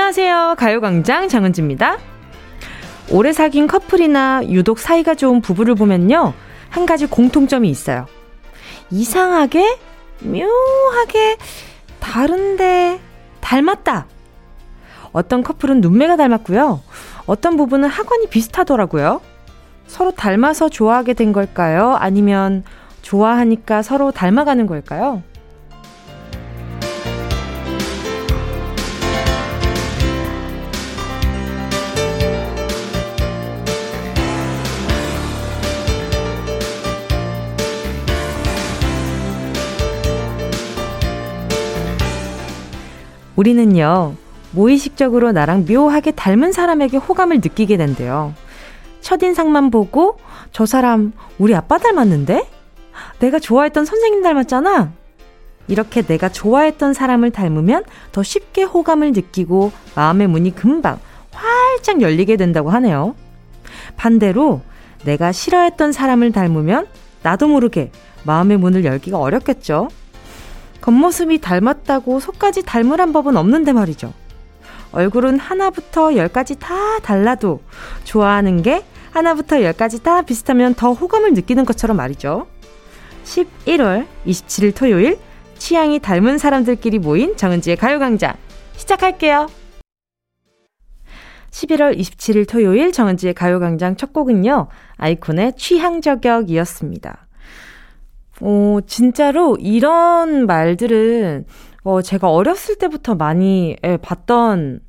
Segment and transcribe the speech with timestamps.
[0.00, 0.54] 안녕하세요.
[0.56, 1.98] 가요광장 장은지입니다.
[3.10, 6.32] 오래 사귄 커플이나 유독 사이가 좋은 부부를 보면요.
[6.70, 8.06] 한 가지 공통점이 있어요.
[8.90, 9.78] 이상하게,
[10.20, 11.36] 묘하게,
[12.00, 12.98] 다른데,
[13.42, 14.06] 닮았다.
[15.12, 16.80] 어떤 커플은 눈매가 닮았고요.
[17.26, 19.20] 어떤 부분은 학원이 비슷하더라고요.
[19.86, 21.94] 서로 닮아서 좋아하게 된 걸까요?
[21.94, 22.64] 아니면
[23.02, 25.22] 좋아하니까 서로 닮아가는 걸까요?
[43.40, 44.16] 우리는요,
[44.52, 48.34] 무의식적으로 나랑 묘하게 닮은 사람에게 호감을 느끼게 된대요.
[49.00, 50.18] 첫인상만 보고
[50.52, 52.46] 저 사람 우리 아빠 닮았는데?
[53.20, 54.92] 내가 좋아했던 선생님 닮았잖아?
[55.68, 60.98] 이렇게 내가 좋아했던 사람을 닮으면 더 쉽게 호감을 느끼고 마음의 문이 금방
[61.32, 63.14] 활짝 열리게 된다고 하네요.
[63.96, 64.60] 반대로
[65.04, 66.88] 내가 싫어했던 사람을 닮으면
[67.22, 67.90] 나도 모르게
[68.24, 69.88] 마음의 문을 열기가 어렵겠죠.
[70.80, 74.12] 겉모습이 닮았다고 속까지 닮으란 법은 없는데 말이죠.
[74.92, 77.60] 얼굴은 하나부터 열까지 다 달라도
[78.04, 82.46] 좋아하는 게 하나부터 열까지 다 비슷하면 더 호감을 느끼는 것처럼 말이죠.
[83.24, 85.18] 11월 27일 토요일
[85.58, 88.34] 취향이 닮은 사람들끼리 모인 정은지의 가요광장
[88.76, 89.48] 시작할게요.
[91.50, 94.68] 11월 27일 토요일 정은지의 가요광장 첫 곡은요.
[94.96, 97.26] 아이콘의 취향저격이었습니다.
[98.40, 101.46] 어, 진짜로 이런 말들은
[101.82, 104.80] 어, 제가 어렸을 때부터 많이 예, 봤던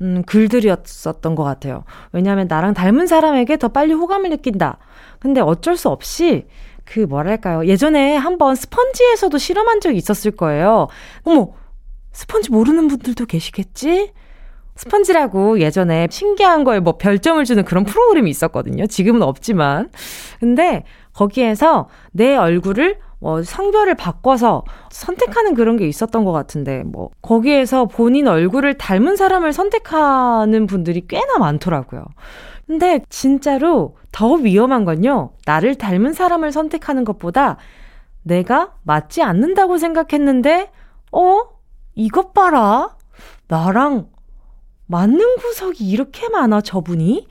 [0.00, 1.84] 음, 글들이었었던 것 같아요.
[2.12, 4.78] 왜냐하면 나랑 닮은 사람에게 더 빨리 호감을 느낀다.
[5.20, 6.46] 근데 어쩔 수 없이
[6.84, 7.66] 그 뭐랄까요.
[7.66, 10.88] 예전에 한번 스펀지에서도 실험한 적이 있었을 거예요.
[11.22, 11.52] 어머,
[12.12, 14.12] 스펀지 모르는 분들도 계시겠지?
[14.74, 18.86] 스펀지라고 예전에 신기한 거에 뭐 별점을 주는 그런 프로그램이 있었거든요.
[18.86, 19.90] 지금은 없지만.
[20.40, 20.84] 근데
[21.22, 28.26] 거기에서 내 얼굴을 뭐 성별을 바꿔서 선택하는 그런 게 있었던 것 같은데, 뭐, 거기에서 본인
[28.26, 32.04] 얼굴을 닮은 사람을 선택하는 분들이 꽤나 많더라고요.
[32.66, 37.58] 근데 진짜로 더 위험한 건요, 나를 닮은 사람을 선택하는 것보다
[38.24, 40.70] 내가 맞지 않는다고 생각했는데,
[41.12, 41.42] 어?
[41.94, 42.96] 이것 봐라.
[43.46, 44.08] 나랑
[44.86, 47.28] 맞는 구석이 이렇게 많아, 저분이?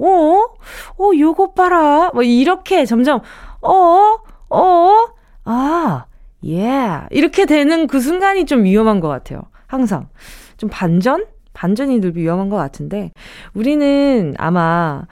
[0.00, 0.54] 어?
[0.98, 2.10] 어, 요것 봐라.
[2.14, 3.20] 뭐, 이렇게 점점,
[3.62, 4.16] 어?
[4.50, 5.06] 어?
[5.44, 6.04] 아,
[6.44, 6.60] 예.
[6.60, 7.06] Yeah.
[7.10, 9.42] 이렇게 되는 그 순간이 좀 위험한 것 같아요.
[9.66, 10.08] 항상.
[10.56, 11.26] 좀 반전?
[11.52, 13.12] 반전이 늘 위험한 것 같은데,
[13.54, 15.02] 우리는 아마,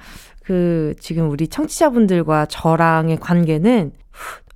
[0.44, 3.93] 그, 지금 우리 청취자분들과 저랑의 관계는,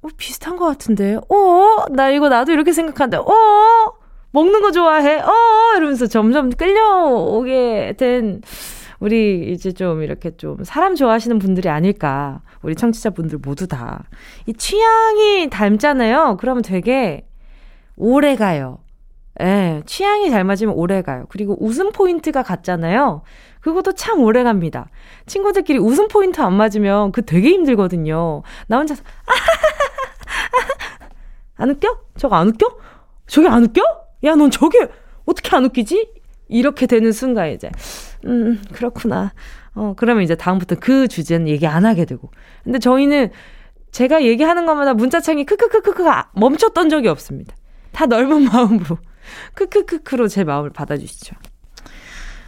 [0.03, 1.87] 어, 비슷한 것 같은데, 어?
[1.91, 3.93] 나 이거 나도 이렇게 생각하는데, 어?
[4.31, 5.21] 먹는 거 좋아해?
[5.21, 5.33] 어?
[5.77, 8.41] 이러면서 점점 끌려오게 된,
[9.03, 12.41] 우리 이제 좀 이렇게 좀 사람 좋아하시는 분들이 아닐까.
[12.63, 14.05] 우리 청취자분들 모두 다.
[14.47, 16.37] 이 취향이 닮잖아요.
[16.39, 17.27] 그러면 되게
[17.97, 18.79] 오래 가요.
[19.41, 21.27] 예, 취향이 잘 맞으면 오래 가요.
[21.31, 23.23] 그리고 웃음 포인트가 같잖아요.
[23.61, 24.89] 그것도 참 오래 갑니다.
[25.27, 28.43] 친구들끼리 웃음 포인트 안 맞으면 그 되게 힘들거든요.
[28.69, 29.03] 나 혼자서,
[31.57, 31.99] 안 웃겨?
[32.19, 32.79] 저거 안 웃겨?
[33.27, 33.83] 저게 안 웃겨?
[34.25, 34.89] 야, 넌 저게
[35.25, 36.22] 어떻게 안 웃기지?
[36.53, 37.71] 이렇게 되는 순간 이제
[38.27, 39.33] 음, 그렇구나.
[39.75, 42.31] 어, 그러면 이제 다음부터 그 주제는 얘기 안 하게 되고.
[42.63, 43.31] 근데 저희는
[43.91, 47.55] 제가 얘기하는 것마다 문자창이 크크크크크가 멈췄던 적이 없습니다.
[47.93, 48.99] 다 넓은 마음으로.
[49.55, 51.37] 크크크크로 제 마음을 받아주시죠.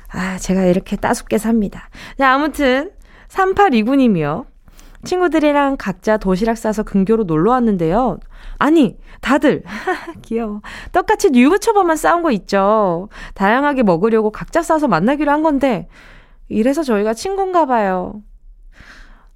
[0.09, 1.89] 아, 제가 이렇게 따숩게 삽니다.
[2.19, 2.93] 자, 아무튼,
[3.29, 4.47] 3829님이요.
[5.05, 8.19] 친구들이랑 각자 도시락 싸서 근교로 놀러 왔는데요.
[8.59, 9.63] 아니, 다들,
[10.23, 10.61] 귀여워.
[10.93, 13.09] 똑같이 유부초밥만 싸운 거 있죠.
[13.35, 15.89] 다양하게 먹으려고 각자 싸서 만나기로 한 건데,
[16.49, 18.23] 이래서 저희가 친구인가 봐요.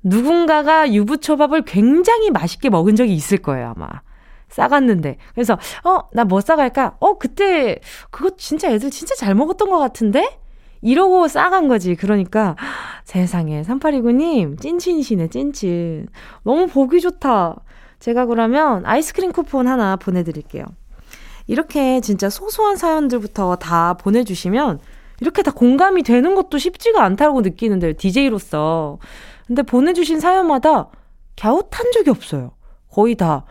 [0.02, 3.88] 누군가가 유부초밥을 굉장히 맛있게 먹은 적이 있을 거예요, 아마.
[4.48, 5.16] 싸갔는데.
[5.34, 6.96] 그래서, 어, 나 뭐 싸갈까?
[7.00, 7.80] 어, 그때,
[8.10, 10.38] 그거 진짜 애들 진짜 잘 먹었던 것 같은데?
[10.80, 11.96] 이러고 싸간 거지.
[11.96, 12.54] 그러니까
[13.04, 16.06] 세상에 3829님 찐친이시네 찐친.
[16.44, 17.56] 너무 보기 좋다.
[17.98, 20.64] 제가 그러면 아이스크림 쿠폰 하나 보내드릴게요.
[21.46, 24.80] 이렇게 진짜 소소한 사연들부터 다 보내주시면
[25.20, 27.94] 이렇게 다 공감이 되는 것도 쉽지가 않다고 느끼는데요.
[27.94, 28.98] DJ로서.
[29.46, 30.88] 근데 보내주신 사연마다
[31.36, 32.52] 갸웃한 적이 없어요.
[32.92, 33.44] 거의 다.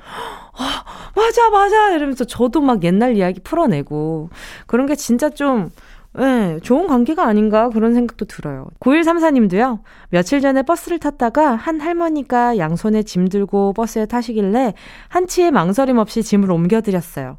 [0.54, 0.84] 아,
[1.16, 1.92] 맞아, 맞아!
[1.92, 4.30] 이러면서 저도 막 옛날 이야기 풀어내고.
[4.66, 5.70] 그런 게 진짜 좀,
[6.18, 8.68] 네, 좋은 관계가 아닌가 그런 생각도 들어요.
[8.80, 9.82] 9134님도요.
[10.10, 14.74] 며칠 전에 버스를 탔다가 한 할머니가 양손에 짐 들고 버스에 타시길래
[15.10, 17.38] 한치의 망설임 없이 짐을 옮겨드렸어요.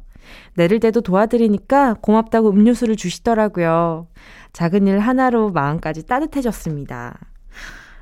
[0.55, 4.07] 내릴 때도 도와드리니까 고맙다고 음료수를 주시더라고요.
[4.53, 7.17] 작은 일 하나로 마음까지 따뜻해졌습니다.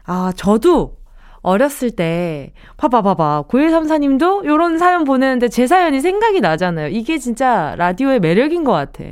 [0.03, 0.97] 아, 저도
[1.41, 3.45] 어렸을 때, 봐봐, 봐봐.
[3.49, 6.89] 9134님도 요런 사연 보내는데 제 사연이 생각이 나잖아요.
[6.89, 9.05] 이게 진짜 라디오의 매력인 것 같아.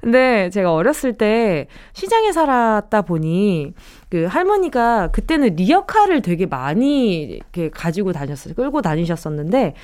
[0.00, 3.74] 근데 제가 어렸을 때 시장에 살았다 보니
[4.08, 8.54] 그 할머니가 그때는 리어카를 되게 많이 이렇게 가지고 다녔어요.
[8.54, 9.74] 끌고 다니셨었는데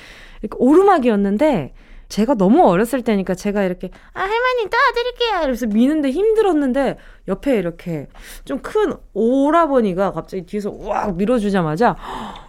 [0.55, 1.73] 오르막이었는데
[2.09, 6.97] 제가 너무 어렸을 때니까 제가 이렇게 아 할머니 떠드릴게요 이러면서 미는데 힘들었는데
[7.27, 8.07] 옆에 이렇게
[8.45, 11.95] 좀 큰 오라버니가 갑자기 뒤에서 우악 밀어주자마자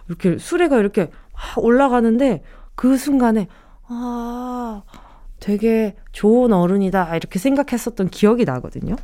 [0.07, 1.09] 이렇게 수레가 이렇게
[1.57, 2.41] 올라가는데
[2.75, 3.47] 그 순간에
[3.87, 4.81] 아
[5.39, 8.95] 되게 좋은 어른이다 이렇게 생각했었던 기억이 나거든요.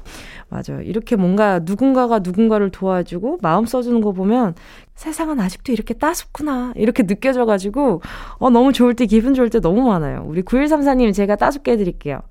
[0.50, 0.82] 맞아요.
[0.84, 4.56] 이렇게 뭔가 누군가가 누군가를 도와주고 마음 써주는 거 보면
[4.96, 8.02] 세상은 아직도 이렇게 따숩구나 이렇게 느껴져가지고
[8.38, 10.24] 어 너무 좋을 때 기분 좋을 때 너무 많아요.
[10.28, 12.22] 우리 9134님 제가 따숩게 해드릴게요.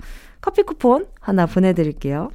[0.40, 2.30] 커피 쿠폰 하나 보내드릴게요.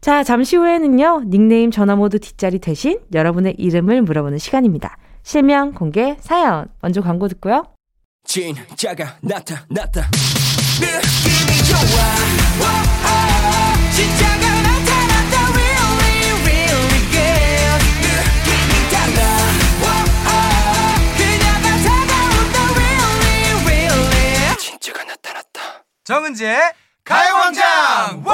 [0.00, 4.96] 자 잠시 후에는요 닉네임 전화모드 뒷자리 대신 여러분의 이름을 물어보는 시간입니다.
[5.22, 7.64] 실명 공개 사연 먼저 광고 듣고요.
[8.24, 10.02] 진짜가 나타났다.
[10.80, 11.78] 느낌이 좋아.
[12.60, 15.34] 오오 진짜가 나타났다.
[15.52, 19.20] Really really good 느낌이 달라.
[19.82, 20.30] 오오
[21.16, 22.56] 그녀가 다가온다.
[22.74, 24.56] Really really.
[24.58, 25.56] 진짜가 나타났다.
[26.04, 26.72] 정은지의
[27.04, 28.24] 가요광장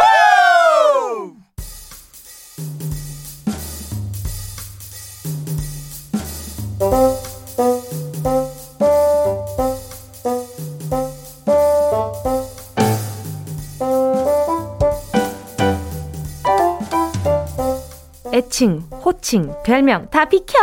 [18.34, 20.58] 애칭, 호칭, 별명 다 비켜!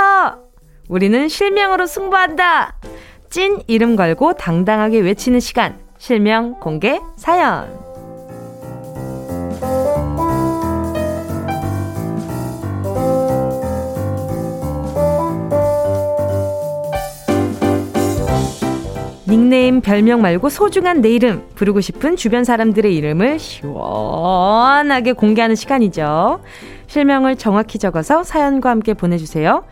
[0.89, 2.75] 우리는 실명으로 승부한다!
[3.29, 5.79] 찐 이름 걸고 당당하게 외치는 시간.
[5.97, 7.79] 실명 공개 사연.
[19.29, 26.41] 닉네임, 별명 말고 소중한 내 이름, 부르고 싶은 주변 사람들의 이름을 시원하게 공개하는 시간이죠.
[26.91, 29.63] 실명을 정확히 적어서 사연과 함께 보내주세요.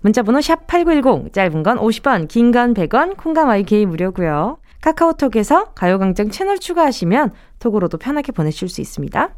[0.00, 4.58] 문자번호 샵 8910, 짧은 건 50원, 긴 건 100원, 콩감 IK 무료고요.
[4.80, 7.30] 카카오톡에서 가요광장 채널 추가하시면
[7.60, 9.28] 톡으로도 편하게 보내실 수 있습니다.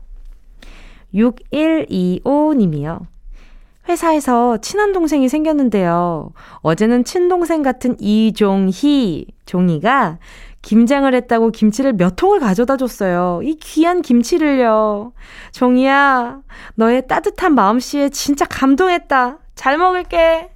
[1.15, 3.00] 6125님이요.
[3.88, 6.33] 회사에서 친한 동생이 생겼는데요.
[6.62, 10.19] 어제는 친동생 같은 이종희, 종이가
[10.62, 13.41] 김장을 했다고 김치를 몇 통을 가져다 줬어요.
[13.44, 15.12] 이 귀한 김치를요.
[15.53, 16.41] 종이야,
[16.75, 19.38] 너의 따뜻한 마음씨에 진짜 감동했다.
[19.55, 20.50] 잘 먹을게.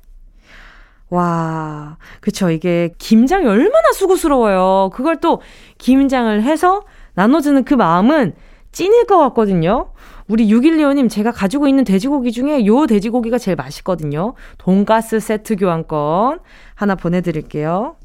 [1.10, 2.50] 와, 그쵸.
[2.50, 4.90] 이게 김장이 얼마나 수고스러워요.
[4.92, 5.40] 그걸 또
[5.78, 6.82] 김장을 해서
[7.14, 8.34] 나눠주는 그 마음은
[8.72, 9.92] 찐일 것 같거든요.
[10.30, 14.34] 우리 612호님, 제가 가지고 있는 돼지고기 중에 요 돼지고기가 제일 맛있거든요.
[14.58, 16.38] 돈가스 세트 교환권
[16.76, 17.96] 하나 보내드릴게요.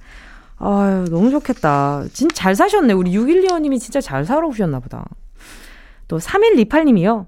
[0.57, 2.05] 아유, 너무 좋겠다.
[2.11, 2.93] 진짜 잘 사셨네.
[2.93, 5.05] 우리 6125님이 진짜 잘 살아오셨나 보다.
[6.07, 7.27] 또 3128님이요.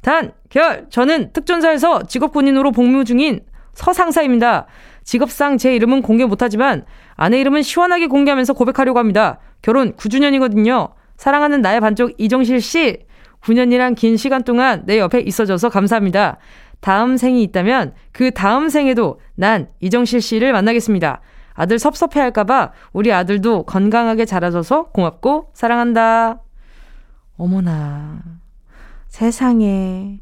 [0.00, 3.40] 단, 결, 저는 특전사에서 직업군인으로 복무 중인
[3.72, 4.66] 서상사입니다.
[5.02, 6.84] 직업상 제 이름은 공개 못하지만
[7.16, 9.40] 아내 이름은 시원하게 공개하면서 고백하려고 합니다.
[9.60, 10.92] 결혼 9주년이거든요.
[11.16, 13.05] 사랑하는 나의 반쪽 이정실 씨.
[13.46, 16.38] 9년이란 긴 시간 동안 내 옆에 있어줘서 감사합니다.
[16.80, 21.20] 다음 생이 있다면 그 다음 생에도 난 이정실 씨를 만나겠습니다.
[21.54, 26.42] 아들 섭섭해 할까봐 우리 아들도 건강하게 자라줘서 고맙고 사랑한다.
[27.38, 28.20] 어머나.
[29.08, 30.20] 세상에.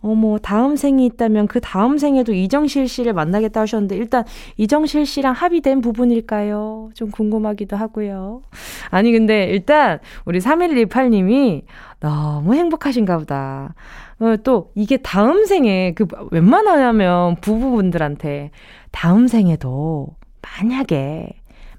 [0.00, 4.24] 어머, 다음 생이 있다면 그 다음 생에도 이정실 씨를 만나겠다 하셨는데, 일단
[4.56, 6.90] 이정실 씨랑 합의된 부분일까요?
[6.94, 8.42] 좀 궁금하기도 하고요.
[8.90, 11.62] 아니, 근데 일단 우리 3118님이
[12.00, 13.74] 너무 행복하신가 보다.
[14.20, 18.50] 어, 또 이게 다음 생에 그 웬만하면 부부분들한테
[18.90, 21.30] 다음 생에도 만약에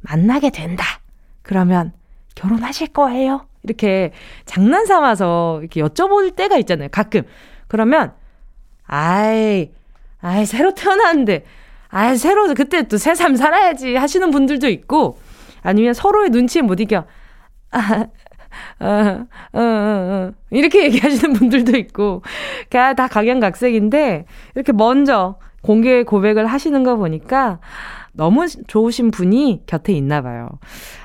[0.01, 0.85] 만나게 된다.
[1.41, 1.91] 그러면
[2.35, 3.45] 결혼하실 거예요?
[3.63, 4.11] 이렇게
[4.45, 6.87] 장난 삼아서 이렇게 여쭤볼 때가 있잖아요.
[6.91, 7.23] 가끔.
[7.69, 8.11] 그러면,
[8.85, 9.71] 아이,
[10.19, 11.45] 아이, 새로 태어났는데,
[11.89, 15.19] 아이, 새로, 그때 또새삶 살아야지 하시는 분들도 있고,
[15.61, 17.05] 아니면 서로의 눈치에 못 이겨.
[17.71, 18.05] 아,
[18.79, 18.85] 어,
[19.53, 20.31] 어, 어, 어.
[20.49, 22.23] 이렇게 얘기하시는 분들도 있고,
[22.69, 27.59] 다 각양각색인데, 이렇게 먼저 공개 고백을 하시는 거 보니까,
[28.19, 30.49] 너무 좋으신 분이 곁에 있나 봐요.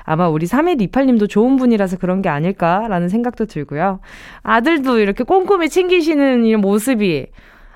[0.03, 4.01] 아마 우리 3128님도 좋은 분이라서 그런 게 아닐까라는 생각도 들고요.
[4.43, 7.27] 아들도 이렇게 꼼꼼히 챙기시는 이 모습이,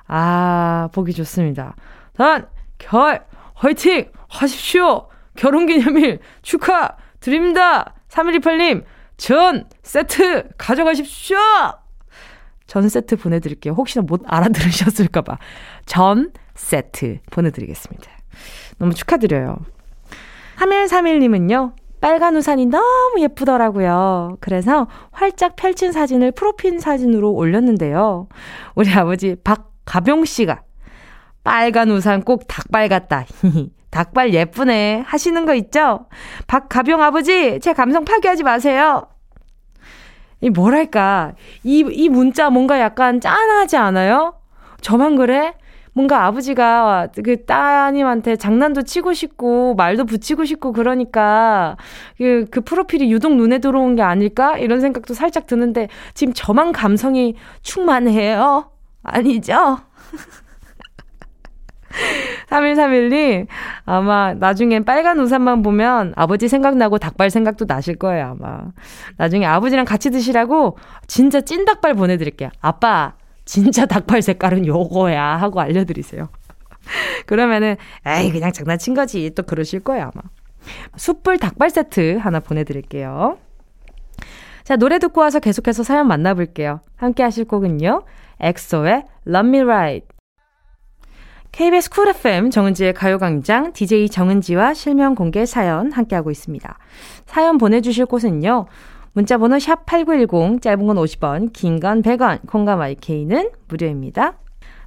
[0.07, 1.77] 아, 보기 좋습니다.
[2.17, 2.47] 단,
[2.79, 4.11] 결, 화이팅!
[4.27, 5.07] 하십시오!
[5.37, 6.97] 결혼기념일 축하!
[7.21, 7.93] 드립니다!
[8.09, 8.83] 3128님,
[9.15, 11.37] 전 세트 가져가십시오!
[12.67, 13.73] 전 세트 보내드릴게요.
[13.73, 15.37] 혹시나 못 알아들으셨을까봐.
[15.85, 18.18] 전 세트 보내드리겠습니다.
[18.77, 19.57] 너무 축하드려요.
[20.57, 24.37] 3131님은요, 빨간 우산이 너무 예쁘더라고요.
[24.39, 28.27] 그래서 활짝 펼친 사진을 프로필 사진으로 올렸는데요.
[28.75, 30.61] 우리 아버지 박가병 씨가
[31.43, 33.25] 빨간 우산 꼭 닭발 같다.
[33.89, 35.03] 닭발 예쁘네.
[35.05, 36.05] 하시는 거 있죠?
[36.47, 39.07] 박가병 아버지, 제 감성 파괴하지 마세요.
[40.41, 41.33] 이 뭐랄까.
[41.63, 44.35] 이, 이 문자 뭔가 약간 짠하지 않아요?
[44.81, 45.53] 저만 그래?
[45.99, 51.75] 뭔가 아버지가 그 따님한테 장난도 치고 싶고 말도 붙이고 싶고 그러니까
[52.17, 54.57] 그, 그 프로필이 유독 눈에 들어온 게 아닐까?
[54.57, 58.71] 이런 생각도 살짝 드는데 지금 저만 감성이 충만해요?
[59.03, 59.79] 아니죠?
[62.49, 63.47] 3131님,
[63.83, 68.61] 아마 나중엔 빨간 우산만 보면 아버지 생각나고 닭발 생각도 나실 거예요, 아마.
[69.17, 70.77] 나중에 아버지랑 같이 드시라고
[71.07, 72.51] 진짜 찐 닭발 보내드릴게요.
[72.61, 73.15] 아빠,
[73.49, 76.29] 진짜 닭발 색깔은 요거야 하고 알려드리세요.
[77.25, 80.21] 그러면은 에이 그냥 장난친 거지 또 그러실 거예요 아마.
[80.95, 83.39] 숯불 닭발 세트 하나 보내드릴게요.
[84.63, 86.81] 자 노래 듣고 와서 계속해서 사연 만나볼게요.
[86.95, 88.03] 함께 하실 곡은요.
[88.39, 90.07] 엑소의 Love Me Right.
[91.51, 96.77] KBS Cool FM 정은지의 가요광장 DJ 정은지와 실명 공개 사연 함께하고 있습니다.
[97.25, 98.67] 사연 보내주실 곳은요.
[99.13, 104.33] 문자번호 샵8910, 짧은 건 50원, 긴 건 100원, 콩감 IK는 무료입니다.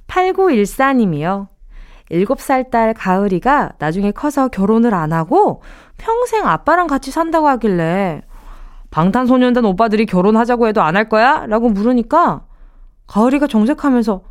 [0.07, 1.47] 8914님이요.
[2.11, 5.61] 7살 딸 가을이가 나중에 커서 결혼을 안 하고
[5.97, 8.21] 평생 아빠랑 같이 산다고 하길래
[8.91, 11.45] 방탄소년단 오빠들이 결혼하자고 해도 안 할 거야?
[11.47, 12.43] 라고 물으니까
[13.07, 14.21] 가을이가 정색하면서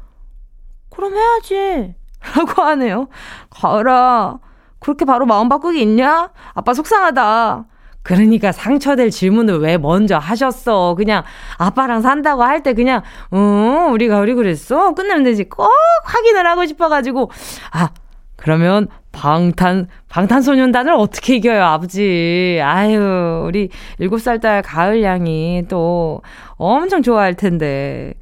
[0.90, 1.94] 그럼 해야지.
[2.36, 3.08] 라고 하네요.
[3.50, 4.38] 가을아,
[4.78, 6.30] 그렇게 바로 마음 바꾸기 있냐?
[6.54, 7.64] 아빠 속상하다.
[8.02, 10.94] 그러니까 상처될 질문을 왜 먼저 하셨어?
[10.96, 11.22] 그냥
[11.58, 14.94] 아빠랑 산다고 할 때 그냥 어 우리가 우리 그랬어?
[14.94, 15.44] 끝내면 되지.
[15.48, 15.68] 꼭
[16.04, 17.30] 확인을 하고 싶어가지고.
[17.72, 17.90] 아
[18.36, 22.60] 그러면 방탄 방탄소년단을 어떻게 이겨요 아버지?
[22.62, 23.68] 아유 우리
[24.00, 26.22] 7살 딸 가을 양이 또
[26.56, 28.14] 엄청 좋아할 텐데.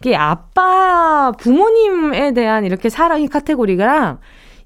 [0.00, 4.18] 이게 아빠 부모님에 대한 이렇게 사랑의 카테고리가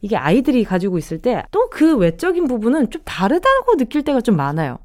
[0.02, 4.78] 이게 아이들이 가지고 있을 때 또 그 외적인 부분은 좀 다르다고 느낄 때가 좀 많아요.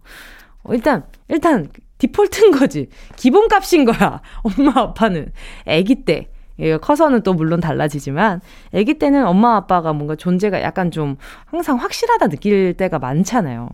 [0.64, 2.88] 어, 일단, 일단, 디폴트인 거지.
[3.18, 4.22] 기본값인 거야.
[4.44, 5.32] 엄마, 아빠는.
[5.68, 6.30] 아기 때.
[6.60, 8.40] 예, 커서는 또 물론 달라지지만,
[8.74, 13.70] 아기 때는 엄마, 아빠가 뭔가 존재가 약간 좀 항상 확실하다 느낄 때가 많잖아요.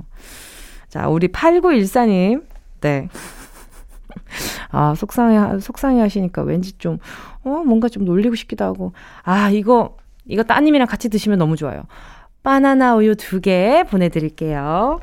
[0.90, 2.44] 자, 우리 8914님.
[2.82, 3.08] 네.
[4.72, 6.98] 아, 속상해, 속상해 하시니까 왠지 좀,
[7.44, 8.94] 어, 뭔가 좀 놀리고 싶기도 하고.
[9.24, 11.84] 아, 이거, 이거 따님이랑 같이 드시면 너무 좋아요.
[12.44, 15.00] 바나나 우유 두개 보내드릴게요.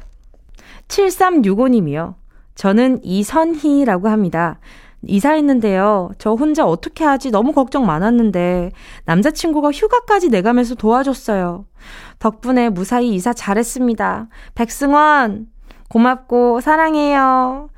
[0.88, 2.14] 7365님이요.
[2.54, 4.58] 저는 이선희라고 합니다.
[5.02, 6.10] 이사했는데요.
[6.18, 8.72] 저 혼자 어떻게 하지 너무 걱정 많았는데
[9.06, 11.64] 남자친구가 휴가까지 내가면서 도와줬어요.
[12.18, 14.28] 덕분에 무사히 이사 잘했습니다.
[14.54, 15.46] 백승원
[15.88, 17.70] 고맙고 사랑해요.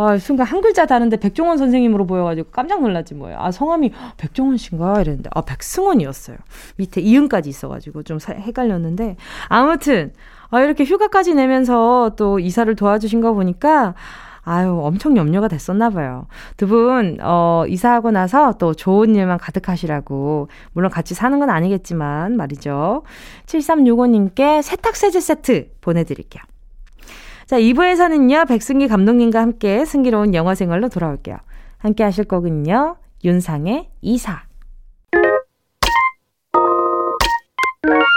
[0.00, 3.38] 아, 순간 한 글자 다른데 백종원 선생님으로 보여가지고 깜짝 놀랐지 뭐예요.
[3.38, 4.98] 아, 성함이 백종원 씨인가?
[5.00, 6.38] 이랬는데, 아, 백승원이었어요.
[6.76, 9.16] 밑에 이응까지 있어가지고 좀 헷갈렸는데.
[9.48, 10.12] 아무튼,
[10.48, 13.94] 아, 이렇게 휴가까지 내면서 또 이사를 도와주신 거 보니까,
[14.42, 16.26] 아유, 엄청 염려가 됐었나 봐요.
[16.56, 23.02] 두 분, 어, 이사하고 나서 또 좋은 일만 가득하시라고, 물론 같이 사는 건 아니겠지만 말이죠.
[23.44, 26.42] 7365님께 세탁세제 세트 보내드릴게요.
[27.50, 31.36] 자, 2부에서는요, 백승기 감독님과 함께 승기로운 영화 생활로 돌아올게요.
[31.78, 32.94] 함께 하실 거군요.
[33.24, 34.44] 윤상의 이사.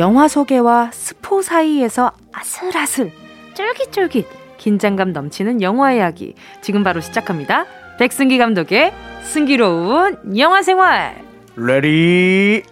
[0.00, 3.12] 영화 소개와 스포 사이에서 아슬아슬,
[3.52, 4.26] 쫄깃쫄깃,
[4.56, 6.34] 긴장감 넘치는 영화 이야기.
[6.62, 7.66] 지금 바로 시작합니다.
[7.98, 11.22] 백승기 감독의 승기로운 영화 생활.
[11.54, 12.62] Ready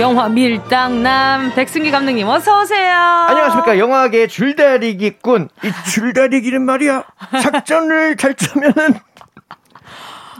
[0.00, 2.90] 영화 밀당남 백승기 감독님 어서 오세요.
[2.96, 7.04] 안녕하십니까 영화계 줄다리기꾼 이 줄다리기는 말이야
[7.42, 8.94] 작전을 잘 짜면은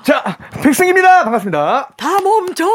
[0.03, 1.91] 자 백승입니다 반갑습니다.
[1.97, 2.67] 다 멈춰.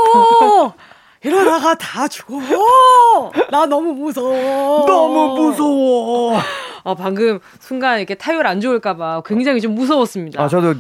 [1.24, 3.32] 이러다가 다 죽어.
[3.50, 4.86] 나 너무 무서워.
[4.86, 6.40] 너무 무서워.
[6.84, 10.44] 아, 방금 순간 이렇게 타율 안 좋을까봐 굉장히 좀 무서웠습니다.
[10.44, 10.76] 아, 저도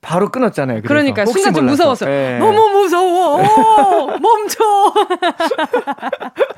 [0.00, 0.82] 바로 끊었잖아요.
[0.82, 2.06] 그러니까 순간 좀 무서웠어.
[2.06, 2.38] 네.
[2.38, 3.38] 너무 무서워.
[4.18, 4.94] 멈춰.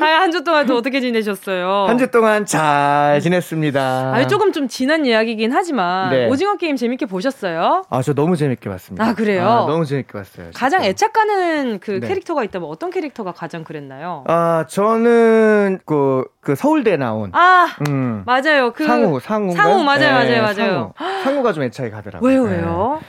[0.00, 1.86] 아, 한주 동안 또 어떻게 지내셨어요?
[1.88, 3.80] 한 주 동안 잘 지냈습니다.
[4.14, 6.28] 아, 조금 좀 지난 이야기긴 하지만 네.
[6.28, 7.82] 오징어 게임 재밌게 보셨어요?
[7.90, 9.04] 아, 저 너무 재밌게 봤습니다.
[9.04, 9.48] 아, 그래요?
[9.48, 10.46] 아, 너무 재밌게 봤어요.
[10.46, 10.58] 진짜.
[10.58, 12.08] 가장 애착 가는 그 네.
[12.08, 14.24] 캐릭터가 있다면 어떤 캐릭터가 가장 그랬나요?
[14.28, 18.22] 아, 저는 그, 그 서울대 나온 아, 음.
[18.24, 18.72] 맞아요.
[18.72, 19.54] 그 상우, 상우.
[19.54, 20.54] 상우 맞아요, 네, 맞아요, 맞아요.
[20.96, 21.22] 상우.
[21.24, 22.30] 상우가 좀 애착이 가더라고요.
[22.30, 22.98] 왜요, 왜요?
[23.00, 23.06] 네.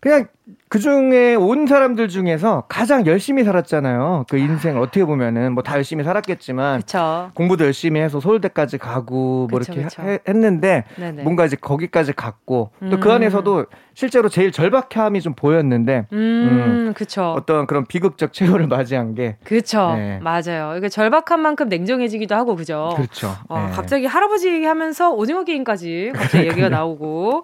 [0.00, 0.26] 그냥
[0.68, 4.26] 그 중에 온 사람들 중에서 가장 열심히 살았잖아요.
[4.28, 7.30] 그 인생 어떻게 보면은 뭐 다 열심히 살았겠지만 그쵸.
[7.34, 10.02] 공부도 열심히 해서 서울대까지 가고 뭐 그쵸, 이렇게 그쵸.
[10.02, 11.22] 해, 했는데 네네.
[11.24, 12.88] 뭔가 이제 거기까지 갔고 음.
[12.88, 17.34] 또그 안에서도 실제로 제일 절박함이 좀 보였는데 음, 음 그쵸.
[17.36, 19.94] 어떤 그런 비극적 최후를 맞이한 게 그렇죠.
[19.94, 20.20] 네.
[20.22, 20.74] 맞아요.
[20.78, 22.94] 이게 절박한 만큼 냉정해지기도 하고 그죠.
[22.96, 23.34] 그렇죠.
[23.48, 23.70] 어, 네.
[23.74, 27.42] 갑자기 할아버지 얘기하면서 오징어 게임까지 갑자기 얘기가 나오고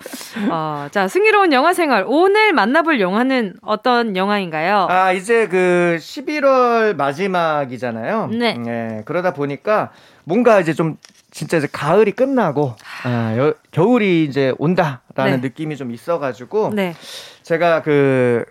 [0.51, 4.89] 어, 자 승리로운 영화 생활 오늘 만나볼 영화 영화는 어떤 영화인가요?
[4.91, 8.27] 아, 이제 그 11월 마지막이잖아요.
[8.33, 8.55] 네.
[8.55, 9.03] 네.
[9.05, 9.93] 그러다 보니까
[10.25, 10.97] 뭔가 이제 좀
[11.31, 15.37] 진짜 이제 가을이 끝나고 아, 여, 겨울이 이제 온다라는 네.
[15.37, 16.95] 느낌이 좀 있어가지고 네.
[17.43, 18.45] 제가 그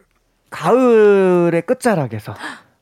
[0.50, 2.34] 가을의 끝자락에서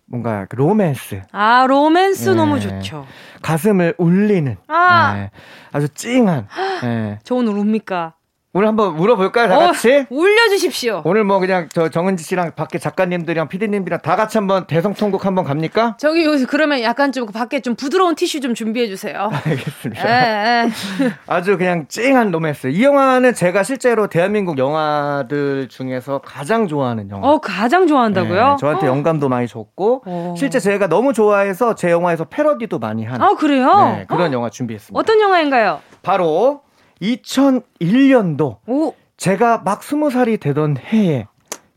[0.06, 1.22] 뭔가 그 로맨스.
[1.32, 2.36] 아, 로맨스 네.
[2.36, 3.08] 너무 좋죠.
[3.42, 4.56] 가슴을 울리는.
[4.68, 5.14] 아.
[5.16, 5.32] 네.
[5.72, 6.48] 아주 찡한.
[6.84, 7.20] 네.
[7.24, 8.14] 저 오늘 웁니까?
[8.54, 10.06] 오늘 한번 물어볼까요, 다 어, 같이?
[10.10, 11.04] 올려주십시오.
[11.06, 15.96] 오늘 뭐 그냥 저 정은지 씨랑 밖에 작가님들이랑 피디님들이랑 다 같이 한번 대성통곡 한번 갑니까?
[15.98, 19.30] 저기 여기서 그러면 약간 좀 밖에 좀 부드러운 티슈 좀 준비해 주세요.
[19.46, 20.06] 알겠습니다.
[20.06, 20.70] 에, 에.
[21.28, 22.68] 아주 그냥 찡한 로맨스.
[22.68, 27.26] 이 영화는 제가 실제로 대한민국 영화들 중에서 가장 좋아하는 영화.
[27.30, 28.50] 어, 가장 좋아한다고요?
[28.50, 30.36] 네, 저한테 영감도 많이 줬고 어.
[30.38, 33.22] 실제 제가 너무 좋아해서 제 영화에서 패러디도 많이 한.
[33.22, 33.96] 아 그래요?
[33.96, 34.34] 네, 그런 어?
[34.34, 35.00] 영화 준비했습니다.
[35.00, 35.80] 어떤 영화인가요?
[36.04, 36.64] 바로
[37.02, 38.94] 2001년도 오.
[39.18, 41.28] 제가 막 스무 살이 되던 해에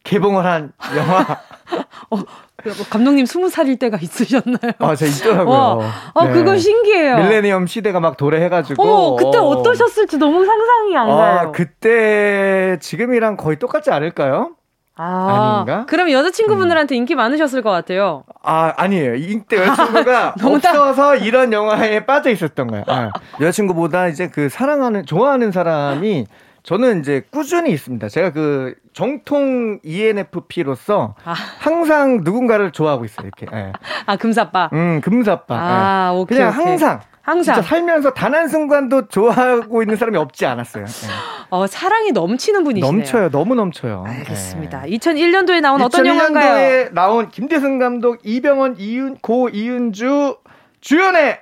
[0.04, 1.40] 개봉을 한 영화.
[2.10, 4.72] 어, 뭐 감독님 스무 살일 때가 있으셨나요?
[4.78, 5.56] 아, 저 있더라고요.
[5.56, 5.82] 어,
[6.14, 6.32] 어 네.
[6.32, 7.16] 그거 신기해요.
[7.16, 8.82] 밀레니엄 시대가 막 도래해가지고.
[8.82, 9.62] 어, 그때 어.
[9.62, 11.52] 떠셨을지 너무 상상이 안 아, 가요.
[11.52, 14.52] 그때 지금이랑 거의 똑같지 않을까요?
[14.96, 15.86] 아, 아닌가?
[15.86, 16.98] 그럼 여자친구분들한테 음.
[16.98, 18.24] 인기 많으셨을 것 같아요.
[18.42, 19.16] 아, 아니에요.
[19.16, 22.84] 이때 여자친구가 없어서 이런 영화에 빠져 있었던 거예요.
[22.86, 26.26] 아, 여자친구보다 이제 그 사랑하는, 좋아하는 사람이
[26.62, 28.08] 저는 이제 꾸준히 있습니다.
[28.08, 31.34] 제가 그 정통 ENFP로서 아.
[31.58, 33.26] 항상 누군가를 좋아하고 있어요.
[33.26, 33.54] 이렇게.
[33.54, 33.72] 네.
[34.06, 34.70] 아 금사빠.
[34.72, 35.54] 음 금사빠.
[35.54, 36.18] 아 네.
[36.18, 36.38] 오케이.
[36.38, 36.64] 그냥 오케이.
[36.64, 40.84] 항상 항상 살면서 단 한 순간도 좋아하고 있는 사람이 없지 않았어요.
[40.84, 41.08] 네.
[41.50, 42.92] 어, 사랑이 넘치는 분이시네요.
[42.92, 43.30] 넘쳐요.
[43.30, 44.04] 너무 넘쳐요.
[44.06, 44.82] 알겠습니다.
[44.82, 44.90] 네.
[44.90, 46.88] 2001년도에 나온 어떤 영화인가요?
[46.88, 50.36] 2001년도에 나온 김대승 감독, 이병헌, 이윤, 고 이윤주
[50.80, 51.38] 주연의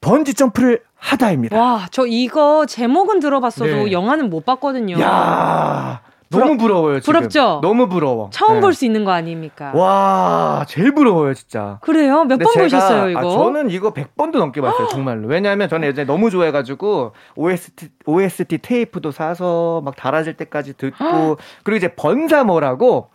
[0.00, 1.56] 번지 점프를 하다입니다.
[1.60, 3.92] 와, 저 이거 제목은 들어봤어도 네.
[3.92, 4.98] 영화는 못 봤거든요.
[5.00, 6.00] 야.
[6.28, 7.00] 너무 부러워요.
[7.00, 7.14] 지금.
[7.14, 7.60] 부럽죠?
[7.62, 8.30] 너무 부러워.
[8.32, 8.60] 처음 네.
[8.60, 9.72] 볼수 있는 거 아닙니까?
[9.74, 11.78] 와, 제일 부러워요, 진짜.
[11.82, 12.24] 그래요?
[12.24, 13.18] 몇 번 보셨어요, 이거?
[13.20, 15.28] 아, 저는 이거 100번도 넘게 봤어요, 정말로.
[15.28, 21.88] 왜냐하면 저는 예전에 너무 좋아해가지고 OST, OST 테이프도 사서 막 달아질 때까지 듣고 그리고 이제
[21.94, 23.10] 번사모라고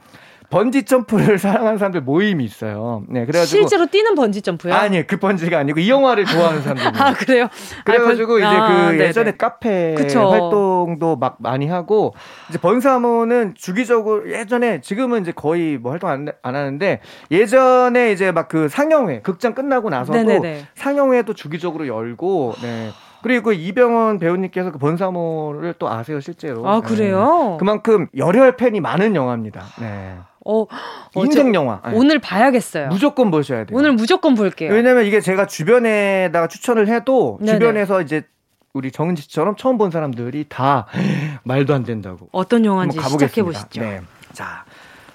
[0.52, 3.04] 번지 점프를 사랑하는 사람들 모임이 있어요.
[3.08, 4.74] 네, 그래가지고 실제로 뛰는 번지 점프요?
[4.76, 7.02] 아니, 그 번지가 아니고 이 영화를 좋아하는 사람들.
[7.02, 7.48] 아 그래요?
[7.86, 10.30] 그래가지고 아, 이제 그 아, 예전에 카페 그쵸.
[10.30, 12.14] 활동도 막 많이 하고
[12.50, 17.00] 이제 번사모는 주기적으로 예전에 지금은 이제 거의 뭐 활동 안, 안 하는데
[17.32, 20.68] 예전에 이제 막 그 상영회 극장 끝나고 나서도 네네네.
[20.76, 22.90] 상영회도 주기적으로 열고 네.
[23.24, 26.68] 그리고 그 이병헌 배우님께서 그 번사모를 또 아세요 실제로.
[26.68, 27.52] 아 그래요?
[27.52, 27.58] 네.
[27.60, 29.64] 그만큼 열혈 팬이 많은 영화입니다.
[29.80, 30.18] 네.
[30.46, 30.66] 어,
[31.16, 31.82] 인생 영화.
[31.86, 31.92] 네.
[31.94, 32.88] 오늘 봐야겠어요.
[32.88, 33.78] 무조건 보셔야 돼요.
[33.78, 34.72] 오늘 무조건 볼게요.
[34.74, 37.54] 왜냐면 이게 제가 주변에다가 추천을 해도 네네.
[37.60, 38.24] 주변에서 이제
[38.74, 40.88] 우리 정은지 씨처럼 처음 본 사람들이 다
[41.44, 42.30] 말도 안 된다고.
[42.32, 43.82] 어떤 영화인지 시작해 보시죠.
[43.82, 44.02] 네.
[44.34, 44.66] 자,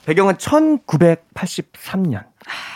[0.04, 2.24] 배경은 1983년.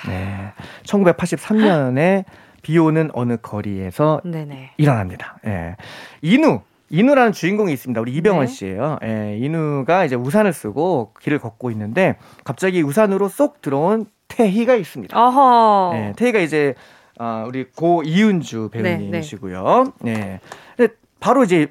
[0.09, 0.53] 네.
[0.85, 2.25] 1983년에
[2.63, 4.73] 비 오는 어느 거리에서 네네.
[4.77, 5.39] 일어납니다.
[5.47, 5.77] 예.
[6.23, 6.61] 인우
[6.91, 8.01] 인우라는 주인공이 있습니다.
[8.01, 8.53] 우리 이병헌 네.
[8.53, 8.99] 씨예요.
[9.05, 15.17] 예, 인우가 이제 우산을 쓰고 길을 걷고 있는데 갑자기 우산으로 쏙 들어온 태희가 있습니다.
[15.19, 15.93] 어허.
[15.95, 16.75] 예, 태희가 이제
[17.19, 18.97] 어, 우리 고 이은주 네, 네.
[18.97, 19.93] 배우님이시고요.
[20.01, 20.41] 네, 네.
[20.77, 21.69] 근데 바로 이제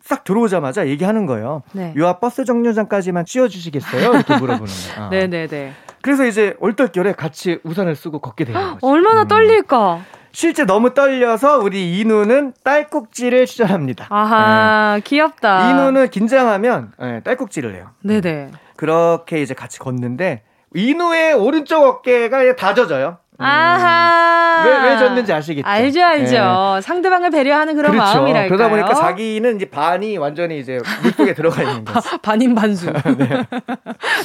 [0.00, 1.62] 싹 들어오자마자 얘기하는 거예요.
[1.72, 1.92] 네.
[1.96, 4.14] 요앞 버스 정류장까지만 씌워주시겠어요?
[4.14, 5.10] 이렇게 물어보는 거예요.
[5.10, 5.72] 네네네.
[6.02, 8.78] 그래서 이제 얼떨결에 같이 우산을 쓰고 걷게 되는 거죠.
[8.86, 9.28] 얼마나 음.
[9.28, 10.00] 떨릴까?
[10.32, 14.06] 실제 너무 떨려서 우리 이누는 딸꾹질을 시전합니다.
[14.08, 15.00] 아하, 네.
[15.04, 15.70] 귀엽다.
[15.70, 17.90] 이누는 긴장하면 네, 딸꾹질을 해요.
[18.02, 18.50] 네네.
[18.76, 20.42] 그렇게 이제 같이 걷는데
[20.74, 23.18] 이누의 오른쪽 어깨가 다 젖어요.
[23.40, 23.44] 음.
[23.44, 24.62] 아하.
[24.64, 25.66] 왜, 왜 졌는지 아시겠죠?
[25.66, 26.74] 알죠, 알죠.
[26.76, 26.80] 네.
[26.82, 28.18] 상대방을 배려하는 그런 그렇죠.
[28.18, 28.48] 마음이랄까요.
[28.48, 32.18] 그러다 보니까 자기는 이제 반이 완전히 이제 물속에 들어가 있는 거죠.
[32.18, 32.92] 반인 반수.
[33.18, 33.46] 네.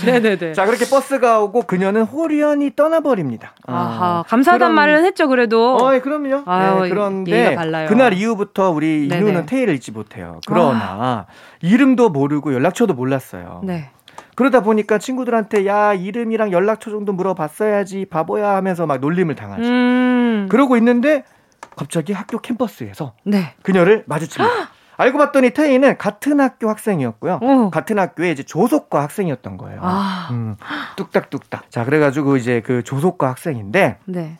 [0.05, 0.53] 네네네.
[0.53, 3.53] 자, 그렇게 버스가 오고 그녀는 홀연히 떠나버립니다.
[3.65, 4.19] 아하.
[4.19, 4.23] 어.
[4.27, 4.75] 감사하단 그런...
[4.75, 5.77] 말은 했죠, 그래도.
[5.77, 6.43] 어, 예, 그럼요.
[6.45, 7.55] 아, 네, 그런데
[7.87, 10.41] 그날 이후부터 우리 이누는 테이를 잊지 못해요.
[10.45, 11.25] 그러나 아.
[11.61, 13.61] 이름도 모르고 연락처도 몰랐어요.
[13.63, 13.89] 네.
[14.37, 19.63] 그러다 보니까 친구들한테 야 이름이랑 연락처 정도 물어봤어야지 바보야 하면서 막 놀림을 당하죠.
[19.63, 20.47] 음.
[20.47, 21.23] 그러고 있는데
[21.75, 23.55] 갑자기 학교 캠퍼스에서 네.
[23.63, 24.53] 그녀를 마주칩니다.
[24.97, 27.39] 알고 봤더니 태희는 같은 학교 학생이었고요.
[27.41, 27.69] 오.
[27.71, 29.79] 같은 학교에 이제 조속과 학생이었던 거예요.
[29.81, 30.29] 아.
[30.31, 30.55] 음,
[30.97, 31.71] 뚝딱뚝딱.
[31.71, 34.37] 자, 그래가지고 이제 그 조속과 학생인데 네.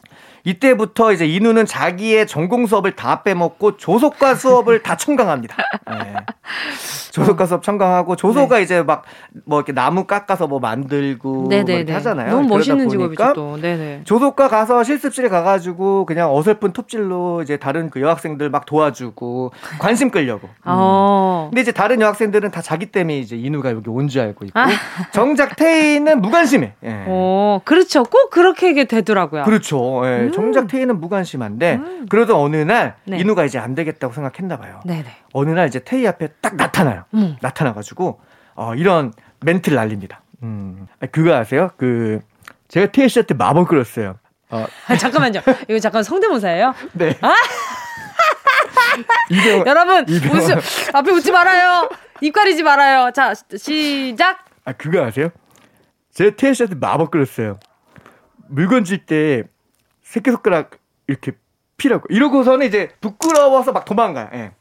[0.48, 5.56] 이때부터 이제 이누는 자기의 전공 수업을 다 빼먹고 조속과 수업을 다 청강합니다.
[5.92, 6.16] 네.
[7.12, 8.64] 조속과 수업 청강하고 조소가 네.
[8.64, 9.04] 이제 막
[9.46, 12.32] 뭐 이렇게 나무 깎아서 뭐 만들고 뭐 이렇게 하잖아요.
[12.32, 13.58] 너무 멋있는 직업이죠 또.
[13.62, 14.02] 네네.
[14.04, 20.48] 조속과 가서 실습실에 가가지고 그냥 어설픈 톱질로 이제 다른 그 여학생들 막 도와주고 관심 끌려고.
[20.48, 20.62] 음.
[20.66, 21.48] 어.
[21.52, 24.68] 근데 이제 다른 여학생들은 다 자기 때문에 이제 이누가 여기 온 줄 알고 있고 아.
[25.12, 26.74] 정작 태희는 무관심해.
[26.84, 27.04] 예.
[27.08, 28.04] 어, 그렇죠.
[28.04, 29.44] 꼭 그렇게 되더라고요.
[29.44, 30.02] 그렇죠.
[30.06, 30.20] 예.
[30.26, 30.32] 음.
[30.38, 32.06] 정작 태희는 무관심한데 음.
[32.10, 33.18] 그래도 어느 날 네.
[33.18, 34.82] 이누가 이제 안 되겠다고 생각했나 봐요.
[34.86, 35.06] 네네.
[35.34, 37.06] 어느 날 이제 태희 앞에 딱 나타나요.
[37.16, 37.36] 음.
[37.42, 38.20] 나타나가지고
[38.56, 40.22] 어, 이런 멘트를 날립니다.
[40.44, 40.88] 음.
[41.12, 41.72] 그거 아세요?
[41.78, 42.20] 그
[42.68, 44.20] 제가 태희 씨한테 마법 끌었어요.
[44.52, 44.66] 어.
[44.88, 45.42] 아, 잠깐만요.
[45.68, 46.74] 이거 잠깐 성대모사예요?
[46.94, 47.18] 네.
[47.22, 47.34] 아?
[49.30, 50.38] 이병, 여러분 이병.
[50.38, 50.60] 웃음
[50.94, 51.90] 앞에 웃지 말아요.
[52.22, 53.12] 입 가리지 말아요.
[53.12, 54.46] 자 시작.
[54.66, 55.30] 아 그거 아세요?
[56.14, 57.60] 제가 태희 씨한테 마법 끌었어요.
[58.50, 59.44] 물건 질 때
[60.12, 60.72] 새끼손가락
[61.08, 61.34] 이렇게
[61.78, 64.30] 피라고 이러고서는 이제 부끄러워서 막 도망가요.
[64.34, 64.52] 예.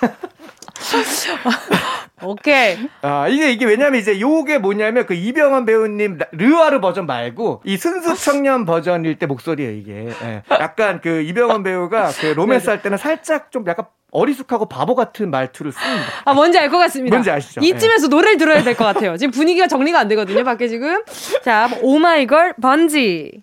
[2.24, 2.78] 오케이.
[3.02, 8.14] 아, 이게, 이게 왜냐면 이제 요게 뭐냐면 그 이병헌 배우님 르와르 버전 말고 이 순수
[8.14, 10.08] 청년 버전일 때 목소리예요, 이게.
[10.22, 10.42] 예.
[10.50, 15.72] 약간 그 이병헌 배우가 그 로맨스 할 때는 살짝 좀 약간 어리숙하고 바보 같은 말투를
[15.72, 16.02] 씁니다.
[16.24, 17.16] 아, 뭔지 알 것 같습니다.
[17.16, 17.60] 뭔지 아시죠?
[17.62, 18.14] 이쯤에서 네.
[18.14, 19.16] 노래를 들어야 될 것 같아요.
[19.16, 21.02] 지금 분위기가 정리가 안 되거든요, 밖에 지금.
[21.42, 23.42] 자, 오마이걸 번지.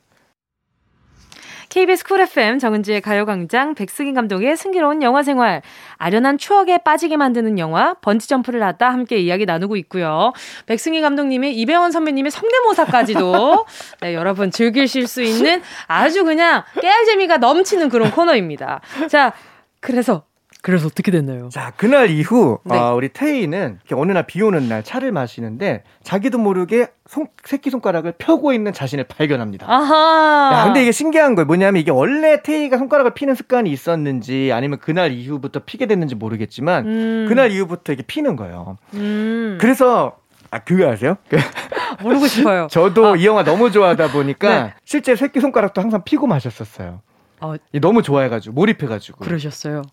[1.70, 5.62] KBS Cool FM 정은지의 가요광장 백승기 감독의 승기로운 영화 생활
[5.98, 10.34] 아련한 추억에 빠지게 만드는 영화 번지점프를 하다 함께 이야기 나누고 있고요.
[10.66, 13.66] 백승기 감독님의 이병헌 선배님의 성대모사까지도
[14.02, 18.82] 네, 여러분 즐기실 수 있는 아주 그냥 깨알 재미가 넘치는 그런 코너입니다.
[19.08, 19.34] 자,
[19.80, 20.24] 그래서
[20.62, 21.48] 그래서 어떻게 됐나요?
[21.50, 22.78] 자, 그날 이후 네.
[22.78, 28.14] 어, 우리 태희는 어느 날 비 오는 날 차를 마시는데 자기도 모르게 손, 새끼 손가락을
[28.18, 29.66] 펴고 있는 자신을 발견합니다.
[29.70, 30.52] 아하.
[30.54, 31.46] 야, 근데 이게 신기한 거예요.
[31.46, 37.26] 뭐냐면 이게 원래 태희가 손가락을 피는 습관이 있었는지 아니면 그날 이후부터 피게 됐는지 모르겠지만 음.
[37.30, 38.78] 그날 이후부터 이게 피는 거예요.
[38.96, 39.58] 음.
[39.62, 40.18] 그래서
[40.52, 41.16] 아, 그거 아세요?
[42.04, 42.68] 모르고 싶어요.
[42.70, 43.16] 저도 아.
[43.16, 44.74] 이 영화 너무 좋아하다 보니까 네.
[44.84, 47.00] 실제 새끼 손가락도 항상 피고 마셨었어요.
[47.40, 47.56] 어.
[47.80, 49.24] 너무 좋아해가지고 몰입해가지고.
[49.24, 49.84] 그러셨어요.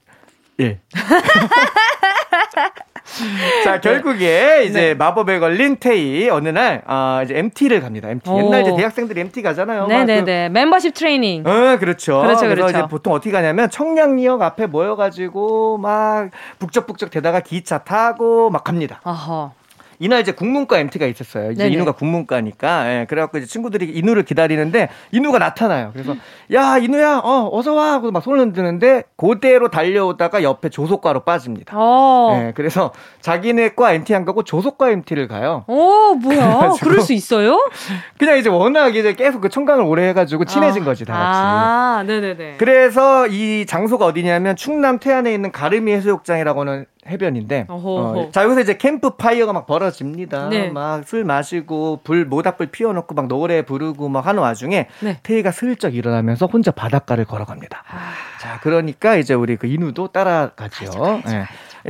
[0.61, 0.81] 예.
[3.65, 4.95] 자, 결국에 이제 네.
[4.95, 8.11] 마법에 걸린 테이 어느 날 어, 이제 MT를 갑니다.
[8.11, 8.31] MT.
[8.31, 8.39] 오.
[8.39, 9.87] 옛날 이제 대학생들이 MT 가잖아요.
[9.87, 10.49] 네, 네, 네.
[10.49, 11.47] 멤버십 트레이닝.
[11.47, 12.21] 어, 그렇죠.
[12.21, 12.79] 그렇죠, 그래서 그렇죠.
[12.79, 19.01] 이제 보통 어떻게 가냐면 청량리역 앞에 모여 가지고 막 북적북적 대다가 기차 타고 막 갑니다.
[19.05, 19.53] 어허.
[19.99, 21.53] 이날 이제 국문과 MT가 있었어요.
[21.53, 21.75] 이제 네네.
[21.75, 22.93] 인우가 국문과니까.
[22.93, 25.91] 예, 그래갖고 이제 친구들이 인우를 기다리는데 인우가 나타나요.
[25.93, 26.15] 그래서
[26.53, 31.75] 야 인우야, 어 어서 와 하고 막 손을 흔드는데 그대로 달려오다가 옆에 조속과로 빠집니다.
[31.77, 32.39] 어.
[32.39, 35.65] 예, 그래서 자기네 과 MT 안 가고 조속과 MT를 가요.
[35.67, 36.73] 오 뭐야?
[36.81, 37.59] 그럴 수 있어요?
[38.19, 40.85] 그냥 이제 워낙 이제 계속 그 청강을 오래 해가지고 친해진 아.
[40.85, 41.41] 거지 다 같이.
[41.41, 42.55] 아, 네네네.
[42.59, 49.11] 그래서 이 장소가 어디냐면 충남 태안에 있는 갈음이 해수욕장이라고는 해변인데 어, 자 여기서 이제 캠프
[49.11, 50.49] 파이어가 막 벌어집니다.
[50.49, 50.71] 네.
[50.71, 55.19] 막 술 마시고 불 모닥불 피워놓고 막 노래 부르고 막 하는 와중에 네.
[55.23, 57.85] 태희가 슬쩍 일어나면서 혼자 바닷가를 걸어갑니다.
[57.89, 58.13] 아.
[58.41, 60.87] 자 그러니까 이제 우리 그 인우도 따라가죠.
[60.87, 61.45] 가죠, 가죠, 네.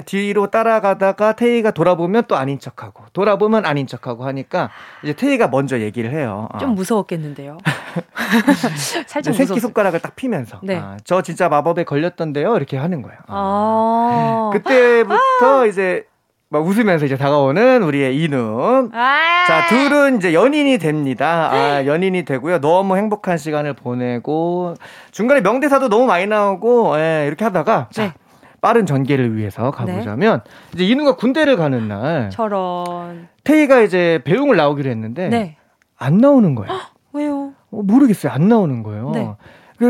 [0.05, 4.71] 뒤로 따라가다가 태희가 돌아보면 또 아닌 척하고 돌아보면 아닌 척하고 하니까
[5.03, 6.49] 이제 태희가 먼저 얘기를 해요.
[6.61, 6.73] 좀 어.
[6.75, 7.59] 무서웠겠는데요.
[9.07, 10.77] 살짝 새끼 손가락을 딱 피면서 네.
[10.77, 13.19] 아, 저 진짜 마법에 걸렸던데요 이렇게 하는 거예요.
[13.29, 16.07] 아~ 그때 부터 아~ 이제
[16.49, 18.91] 막 웃으면서 이제 다가오는 우리의 이눈.
[18.93, 21.51] 아~ 자, 둘은 이제 연인이 됩니다.
[21.53, 22.61] 아, 연인이 되고요.
[22.61, 24.75] 너무 행복한 시간을 보내고
[25.11, 28.13] 중간에 명대사도 너무 많이 나오고 예, 이렇게 하다가 자, 네.
[28.61, 30.51] 빠른 전개를 위해서 가보자면 네.
[30.75, 35.57] 이제 이누가 군대를 가는 날 저런 태희가 이제 배웅을 나오기로 했는데 네.
[35.97, 36.73] 안 나오는 거예요.
[37.13, 37.53] 왜요?
[37.71, 38.33] 어, 모르겠어요.
[38.33, 39.11] 안 나오는 거예요.
[39.11, 39.31] 네.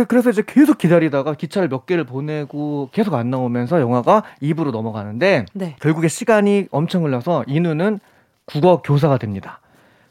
[0.09, 5.77] 그래서 이제 계속 기다리다가 기차를 몇 개를 보내고 계속 안 나오면서 영화가 2부로 넘어가는데 네.
[5.81, 8.01] 결국에 시간이 엄청 흘러서 인우는
[8.45, 9.61] 국어 교사가 됩니다.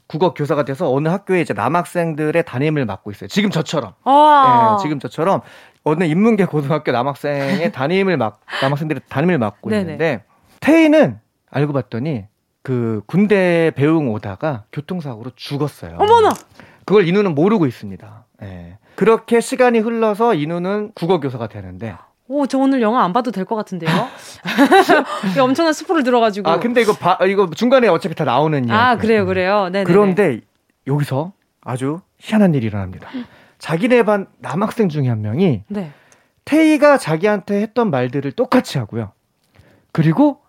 [0.08, 3.28] 국어 교사가 돼서 어느 학교에 이제 남학생들의 담임을 맡고 있어요.
[3.28, 3.94] 지금 저처럼.
[4.06, 5.42] 네, 지금 저처럼
[5.84, 9.82] 어느 인문계 고등학교 남학생의 담임을 맡 남학생들의 담임을 맡고 네네.
[9.82, 10.24] 있는데
[10.60, 12.26] 태희는 알고 봤더니
[12.62, 15.98] 그 군대 배웅 오다가 교통사고로 죽었어요.
[16.00, 16.34] 어머나.
[16.86, 18.26] 그걸 인우는 모르고 있습니다.
[18.42, 18.78] 네.
[18.96, 21.96] 그렇게 시간이 흘러서 인우는 국어 교사가 되는데
[22.28, 23.90] 오, 저 오늘 영화 안 봐도 될 것 같은데요?
[25.40, 26.50] 엄청난 스포를 들어가지고.
[26.50, 28.72] 아, 근데 이거 바, 이거 중간에 어차피 다 나오는 이야기.
[28.74, 29.70] 아, 그래요, 그래요.
[29.72, 29.84] 네.
[29.84, 30.42] 그런데
[30.88, 33.10] 여기서 아주 희한한 일이 일어납니다.
[33.60, 35.92] 자기네 반 남학생 중에 한 명이 네.
[36.46, 39.12] 태희가 자기한테 했던 말들을 똑같이 하고요.
[39.92, 40.42] 그리고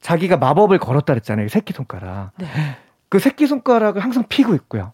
[0.00, 1.48] 자기가 마법을 걸었다 그랬잖아요.
[1.48, 2.32] 새끼 손가락.
[2.36, 2.46] 네.
[3.08, 4.92] 그 새끼 손가락을 항상 피고 있고요.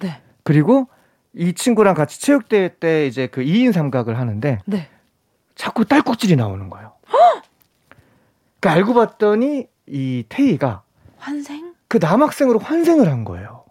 [0.00, 0.20] 네.
[0.42, 0.88] 그리고
[1.34, 4.88] 이 친구랑 같이 체육대회 때 이제 그 2인 삼각을 하는데 네.
[5.54, 6.92] 자꾸 딸꾹질이 나오는 거예요.
[8.60, 10.82] 그 알고 봤더니 이 태희가
[11.16, 11.74] 환생?
[11.88, 13.64] 그 남학생으로 환생을 한 거예요.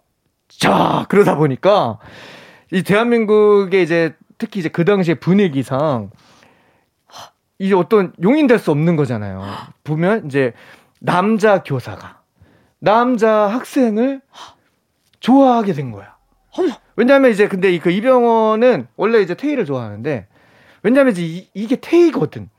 [0.48, 1.98] 자, 그러다 보니까
[2.72, 6.10] 이 대한민국의 이제 특히 이제 그 당시의 분위기상
[7.58, 9.44] 이제 어떤 용인될 수 없는 거잖아요.
[9.84, 10.52] 보면 이제
[10.98, 12.20] 남자 교사가
[12.78, 14.20] 남자 학생을
[15.20, 16.16] 좋아하게 된 거야.
[16.56, 16.68] 어머.
[17.00, 20.26] 왜냐하면 이제 근데 그 이병헌은 원래 이제 태희를 좋아하는데
[20.82, 22.50] 왜냐하면 이제 이, 이게 태희거든.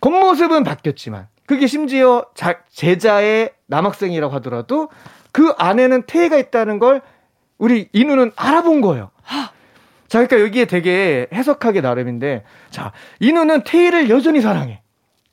[0.00, 4.88] 겉모습은 바뀌었지만 그게 심지어 자, 제자의 남학생이라고 하더라도
[5.32, 7.02] 그 안에는 태희가 있다는 걸
[7.58, 9.10] 우리 인우는 알아본 거예요.
[10.06, 14.82] 자, 그러니까 여기에 되게 해석하기 나름인데, 자, 인우는 태희를 여전히 사랑해.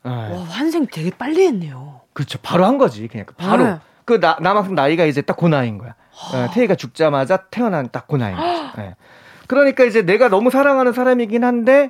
[0.03, 0.09] 네.
[0.12, 2.01] 와, 환생 되게 빨리 했네요.
[2.13, 2.39] 그렇죠.
[2.41, 3.07] 바로 한 거지.
[3.09, 3.63] 그냥 바로.
[3.65, 3.77] 네.
[4.05, 5.93] 그 나, 남학생 나이가 이제 딱 그 나이인 거야.
[6.34, 8.71] 네, 태희가 죽자마자 태어난 딱 그 나이인 거죠.
[8.77, 8.95] 네.
[9.47, 11.89] 그러니까 이제 내가 너무 사랑하는 사람이긴 한데,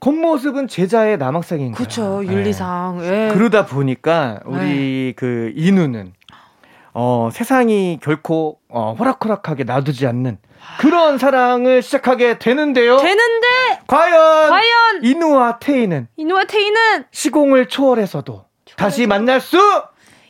[0.00, 1.76] 겉모습은 제자의 남학생인 거야.
[1.76, 2.24] 그렇죠.
[2.24, 2.98] 윤리상.
[3.00, 3.30] 네.
[3.34, 4.58] 그러다 보니까 우리
[5.08, 5.12] 네.
[5.16, 6.12] 그 인우는
[6.94, 10.38] 어, 세상이 결코 어, 호락호락하게 놔두지 않는
[10.78, 12.96] 그런 사랑을 시작하게 되는데요.
[12.96, 13.46] 되는데
[13.86, 18.76] 과연 과연 이누와 테이는 이누와 테이는 시공을 초월해서도 초월해서.
[18.76, 19.58] 다시 만날 수?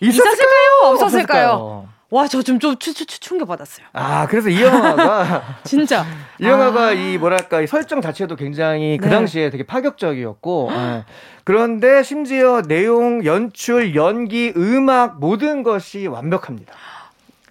[0.00, 0.80] 있었을까요?
[0.84, 1.88] 없었을까요?
[2.10, 3.86] 와, 저 좀좀 충격 받았어요.
[3.92, 6.04] 아, 그래서 이 영화가 진짜
[6.40, 6.92] 이 영화가 아.
[6.92, 9.10] 이 뭐랄까 이 설정 자체도 굉장히 그 네.
[9.10, 11.04] 당시에 되게 파격적이었고 네.
[11.44, 16.74] 그런데 심지어 내용, 연출, 연기, 음악 모든 것이 완벽합니다.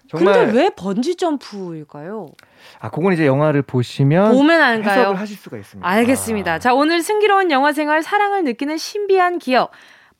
[0.08, 2.30] 정말 근데 왜 번지 점프일까요?
[2.80, 5.00] 아, 그건 이제 영화를 보시면 보면 알까요?
[5.00, 5.88] 해석을 하실 수가 있습니다.
[5.88, 6.54] 알겠습니다.
[6.54, 6.58] 아.
[6.58, 9.70] 자, 오늘 승기로운 영화 생활 사랑을 느끼는 신비한 기억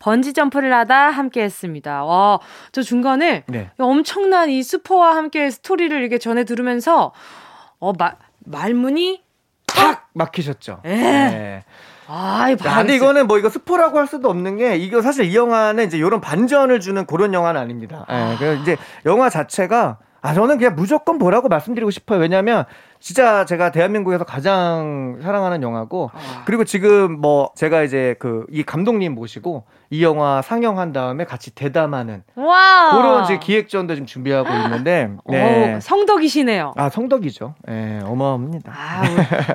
[0.01, 2.05] 번지 점프를 하다 함께 했습니다.
[2.05, 2.41] 와,
[2.73, 3.71] 저 중간에 네.
[3.79, 7.13] 엄청난 이 스포와 함께 스토리를 이렇게 전해 들으면서
[7.79, 8.15] 어, 마,
[8.47, 9.23] 말문이
[9.67, 10.81] 탁 막히셨죠.
[10.87, 10.89] 예.
[10.89, 11.65] 네.
[12.09, 15.87] 아, 이 근데 이거는 뭐 이거 스포라고 할 수도 없는 게 이거 사실 이 영화는
[15.87, 18.05] 이제 이런 반전을 주는 그런 영화는 아닙니다.
[18.11, 18.15] 예.
[18.15, 22.19] 네, 그래서 이제 영화 자체가 아, 저는 그냥 무조건 보라고 말씀드리고 싶어요.
[22.21, 22.65] 왜냐면
[22.99, 26.43] 진짜 제가 대한민국에서 가장 사랑하는 영화고 아.
[26.47, 32.23] 그리고 지금 뭐 제가 이제 그 이 감독님 모시고 이 영화 상영한 다음에 같이 대담하는
[32.37, 35.75] 와 그런 이제 기획전도 지금 준비하고 있는데 네.
[35.75, 36.75] 오, 성덕이시네요.
[36.77, 37.57] 아 성덕이죠.
[37.69, 38.73] 예, 네, 어마어마합니다.
[38.73, 39.03] 아,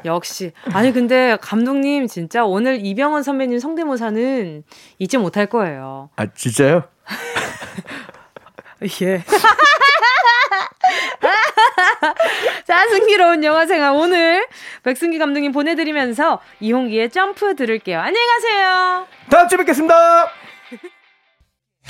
[0.03, 4.63] 역시 아니 근데 감독님 진짜 오늘 이병헌 선배님 성대모사는
[4.99, 6.09] 잊지 못할 거예요.
[6.17, 6.83] 아 진짜요?
[9.01, 9.23] 예.
[12.65, 14.45] 자, 승기로운 영화 생활 오늘
[14.83, 17.99] 백승기 감독님 보내드리면서 이홍기의 점프 들을게요.
[17.99, 19.07] 안녕히 가세요.
[19.29, 20.31] 다음 주에 뵙겠습니다.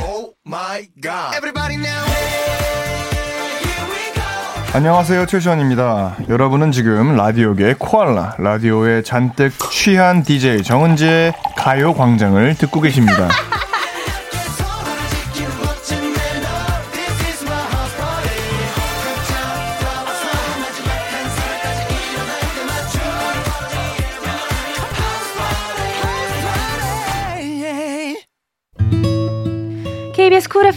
[0.01, 0.35] oh
[4.75, 6.17] 안녕하세요 최시원입니다.
[6.27, 13.29] 여러분은 지금 라디오계 코알라 라디오에 잔뜩 취한 DJ 정은지의 가요광장을 듣고 계십니다.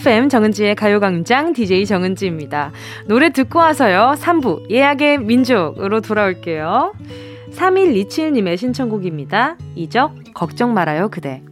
[0.09, 2.73] FM 정은지의 가요광장 DJ 정은지입니다.
[3.09, 4.15] 노래 듣고 와서요.
[4.17, 6.95] 3부 예약의 민족으로 돌아올게요.
[7.53, 9.59] 3127님의 신청곡입니다.
[9.75, 11.43] 이적 걱정 말아요 그대.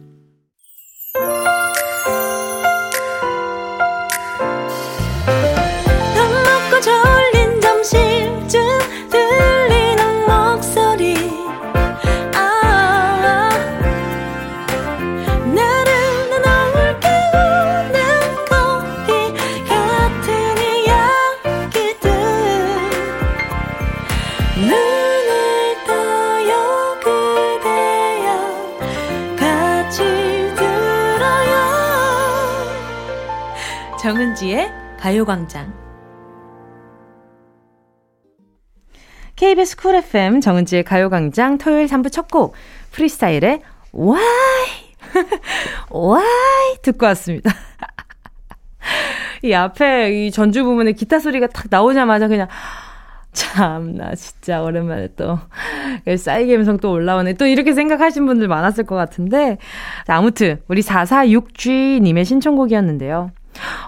[34.37, 35.73] 정은지의 가요광장
[39.35, 42.53] KBS Cool FM 정은지의 가요광장 토요일 3부 첫 곡
[42.91, 43.61] 프리스타일의
[43.93, 44.19] Y
[45.89, 47.51] Y 듣고 왔습니다.
[49.43, 52.47] 이 앞에 이 전주 부분에 기타 소리가 탁 나오자마자 그냥
[53.33, 55.39] 참나 진짜 오랜만에 또
[56.17, 57.33] 싸이 감성 또 올라오네.
[57.33, 59.57] 또 이렇게 생각하신 분들 많았을 것 같은데
[60.05, 63.31] 자, 아무튼 우리 446G님의 신청곡이었는데요.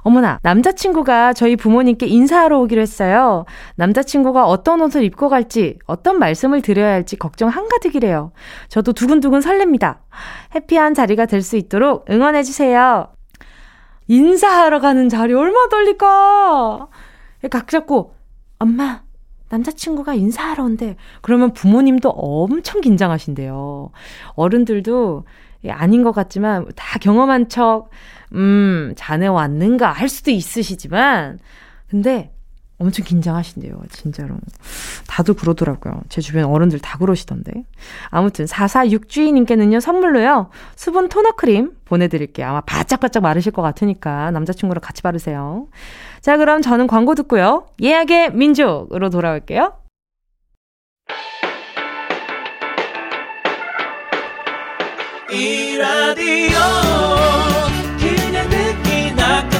[0.02, 3.46] 어머나, 남자친구가 저희 부모님께 인사하러 오기로 했어요.
[3.76, 8.32] 남자친구가 어떤 옷을 입고 갈지, 어떤 말씀을 드려야 할지 걱정 한가득이래요.
[8.68, 10.00] 저도 두근두근 설렙니다.
[10.56, 13.08] 해피한 자리가 될 수 있도록 응원해주세요.
[14.08, 16.88] 인사하러 가는 자리 얼마나 떨릴까?
[17.52, 18.16] 각 잡고,
[18.58, 19.02] 엄마,
[19.50, 20.96] 남자친구가 인사하러 온대.
[21.22, 23.92] 그러면 부모님도 엄청 긴장하신대요.
[24.34, 25.26] 어른들도
[25.70, 27.90] 아닌 것 같지만 다 경험한 척,
[28.34, 31.40] 음, 자네 왔는가 할 수도 있으시지만,
[31.90, 32.32] 근데
[32.78, 34.38] 엄청 긴장하신대요, 진짜로.
[35.06, 36.02] 다들 그러더라고요.
[36.08, 37.66] 제 주변 어른들 다 그러시던데.
[38.10, 42.48] 아무튼, 446주인님께는요, 선물로요, 수분 토너 크림 보내드릴게요.
[42.48, 45.68] 아마 바짝바짝 마르실 것 같으니까 남자친구랑 같이 바르세요.
[46.22, 47.68] 자, 그럼 저는 광고 듣고요.
[47.82, 49.74] 예약의 민족으로 돌아올게요.
[55.32, 56.58] 이 라디오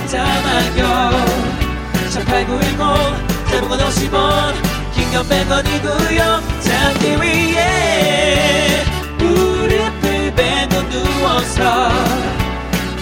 [0.10, 0.82] 깜짝마요.
[2.10, 2.80] 18910
[3.52, 4.54] 대목원 50원
[4.94, 6.20] 긴건 100원이고요
[6.62, 8.84] 잠기 위에
[9.20, 11.90] 무릎을 베고 누워서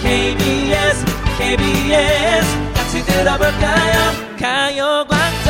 [0.02, 1.04] KBS
[1.38, 3.96] KBS 같이 들어볼까요?
[4.38, 5.48] 가요광장.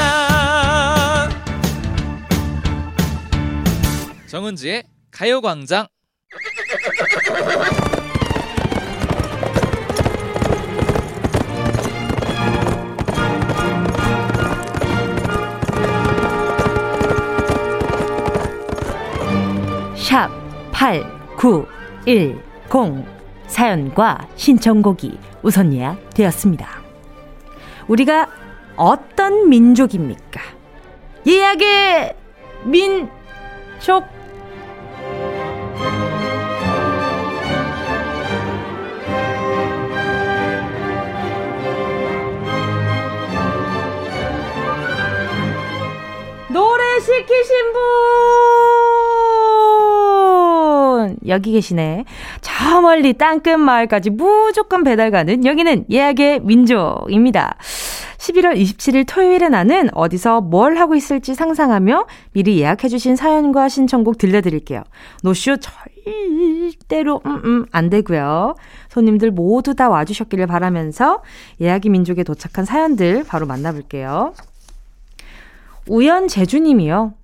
[4.28, 5.88] 정은지의 가요광장
[20.08, 20.30] 샵
[20.72, 23.04] 8910
[23.46, 26.66] 사연과 신청곡이 우선 예약되었습니다.
[27.88, 28.26] 우리가
[28.76, 30.40] 어떤 민족입니까?
[31.26, 32.14] 예약의
[32.64, 34.06] 민족
[46.48, 48.97] 노래 시키신 분
[51.28, 52.04] 여기 계시네.
[52.40, 57.56] 저 멀리 땅끝 마을까지 무조건 배달 가는 여기는 예약의 민족입니다.
[58.18, 64.82] 11월 27일 토요일에 나는 어디서 뭘 하고 있을지 상상하며 미리 예약해주신 사연과 신청곡 들려드릴게요.
[65.22, 68.54] 노쇼 절대로, 음, 음, 안 되고요.
[68.88, 71.22] 손님들 모두 다 와주셨기를 바라면서
[71.60, 74.34] 예약의 민족에 도착한 사연들 바로 만나볼게요.
[75.86, 77.14] 우연 제주님이요.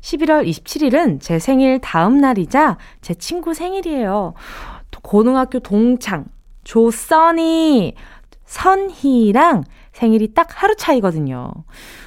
[0.00, 4.34] 11월 27일은 제 생일 다음 날이자 제 친구 생일이에요.
[5.02, 6.26] 고등학교 동창
[6.64, 7.94] 조써니
[8.44, 11.50] 선희랑 생일이 딱 하루 차이거든요.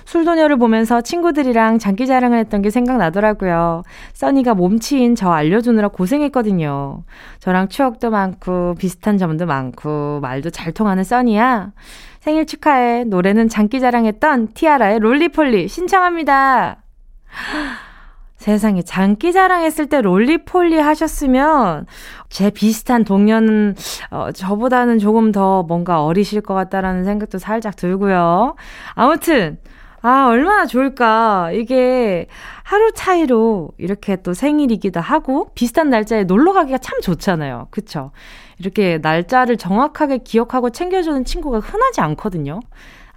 [0.05, 3.83] 술도녀를 보면서 친구들이랑 장기 자랑을 했던 게 생각나더라고요.
[4.13, 7.03] 써니가 몸치인 저 알려주느라 고생했거든요.
[7.39, 11.73] 저랑 추억도 많고 비슷한 점도 많고 말도 잘 통하는 써니야.
[12.21, 13.03] 생일 축하해.
[13.05, 16.81] 노래는 장기 자랑했던 티아라의 롤리폴리 신청합니다.
[18.37, 21.85] 세상에 장기 자랑했을 때 롤리폴리 하셨으면
[22.29, 23.75] 제 비슷한 동료는
[24.09, 28.55] 어, 저보다는 조금 더 뭔가 어리실 것 같다라는 생각도 살짝 들고요.
[28.95, 29.59] 아무튼
[30.01, 32.25] 아 얼마나 좋을까 이게
[32.63, 37.67] 하루 차이로 이렇게 또 생일이기도 하고 비슷한 날짜에 놀러 가기가 참 좋잖아요.
[37.69, 38.11] 그쵸?
[38.57, 42.59] 이렇게 날짜를 정확하게 기억하고 챙겨주는 친구가 흔하지 않거든요.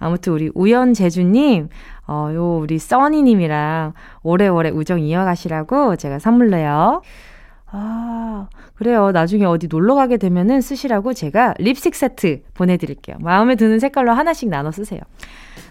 [0.05, 1.69] 아무튼 우리 우연재주님,
[2.07, 7.01] 어, 요, 우리 써니님이랑 오래오래 우정 이어가시라고 제가 선물로요.
[7.71, 9.11] 아, 그래요.
[9.11, 13.17] 나중에 어디 놀러 가게 되면은 쓰시라고 제가 립스틱 세트 보내드릴게요.
[13.19, 15.01] 마음에 드는 색깔로 하나씩 나눠 쓰세요.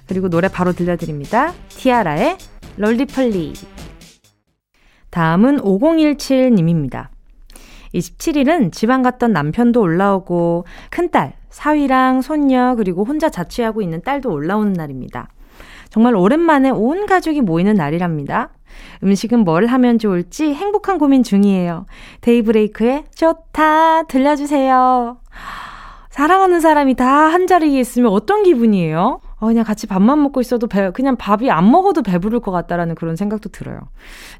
[0.08, 1.52] 그리고 노래 바로 들려드립니다.
[1.68, 2.36] 티아라의
[2.76, 3.52] 롤리폴리.
[5.10, 7.06] 다음은 5017님입니다.
[7.94, 15.28] 27일은 지방 갔던 남편도 올라오고 큰딸, 사위랑 손녀 그리고 혼자 자취하고 있는 딸도 올라오는 날입니다.
[15.88, 18.50] 정말 오랜만에 온 가족이 모이는 날이랍니다.
[19.04, 21.86] 음식은 뭘 하면 좋을지 행복한 고민 중이에요.
[22.22, 25.18] 데이브레이크의 좋다 들려주세요.
[26.10, 29.20] 사랑하는 사람이 다 한 자리에 있으면 어떤 기분이에요?
[29.36, 33.16] 어, 그냥 같이 밥만 먹고 있어도 배, 그냥 밥이 안 먹어도 배부를 것 같다라는 그런
[33.16, 33.80] 생각도 들어요.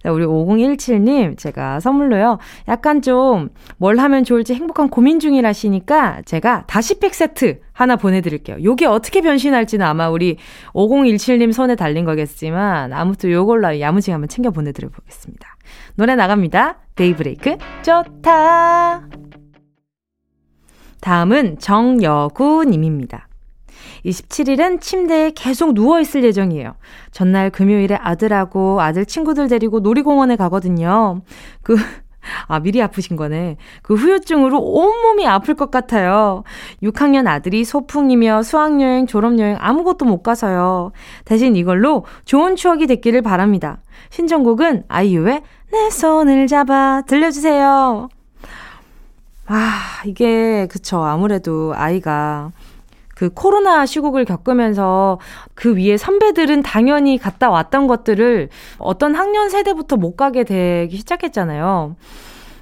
[0.05, 2.39] 우리 5017님, 제가 선물로요.
[2.69, 8.63] 약간 좀 뭘 하면 좋을지 행복한 고민 중이라시니까 제가 다시 팩 세트 하나 보내드릴게요.
[8.63, 10.37] 요게 어떻게 변신할지는 아마 우리
[10.73, 15.57] 5017님 손에 달린 거겠지만 아무튼 요걸로 야무지게 한번 챙겨 보내드려 보겠습니다.
[15.97, 16.79] 노래 나갑니다.
[16.95, 19.09] 데이브레이크 좋다.
[21.01, 23.29] 다음은 정여구님입니다.
[24.05, 26.75] 27일은 침대에 계속 누워있을 예정이에요.
[27.11, 31.23] 전날 금요일에 아들하고 아들 친구들 데리고 놀이공원에 가거든요.
[31.63, 31.77] 그,
[32.47, 33.57] 아, 미리 아프신 거네.
[33.83, 36.43] 그 후유증으로 온몸이 아플 것 같아요.
[36.83, 40.93] 6학년 아들이 소풍이며 수학여행, 졸업여행 아무것도 못 가서요.
[41.25, 43.79] 대신 이걸로 좋은 추억이 됐기를 바랍니다.
[44.11, 45.43] 신청곡은 아이유의
[45.73, 48.09] 내 손을 잡아 들려주세요.
[49.47, 51.03] 아, 이게, 그쵸.
[51.03, 52.53] 아무래도 아이가
[53.15, 55.19] 그 코로나 시국을 겪으면서
[55.55, 58.49] 그 위에 선배들은 당연히 갔다 왔던 것들을
[58.79, 61.97] 어떤 학년 세대부터 못 가게 되기 시작했잖아요.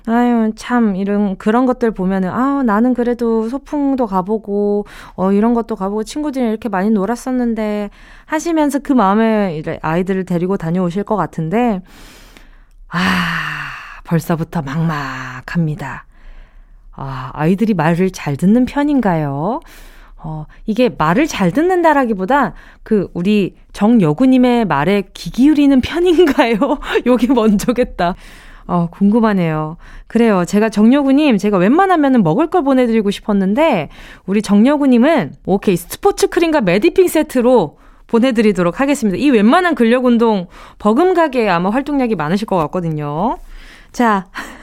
[0.07, 4.85] 아유, 참, 이런, 그런 것들 보면은, 아, 나는 그래도 소풍도 가보고,
[5.15, 7.91] 어, 이런 것도 가보고, 친구들이 이렇게 많이 놀았었는데,
[8.27, 11.83] 하시면서 그 마음에 아이들을 데리고 다녀오실 것 같은데,
[12.89, 12.99] 아,
[14.03, 16.05] 벌써부터 막막합니다.
[16.95, 19.61] 아, 아이들이 말을 잘 듣는 편인가요?
[20.25, 26.57] 어, 이게 말을 잘 듣는다라기보다 그 우리 정여구님의 말에 귀 기울이는 편인가요?
[27.07, 28.15] 요게 먼저겠다.
[28.67, 29.77] 어, 궁금하네요.
[30.07, 30.45] 그래요.
[30.45, 33.89] 제가 정여구님, 제가 웬만하면 먹을 걸 보내드리고 싶었는데,
[34.25, 39.19] 우리 정여구님은, 오케이, 스포츠 크림과 메디핑 세트로 보내드리도록 하겠습니다.
[39.19, 40.47] 이 웬만한 근력 운동,
[40.79, 43.39] 버금가게 아마 활동량이 많으실 것 같거든요.
[43.91, 44.27] 자,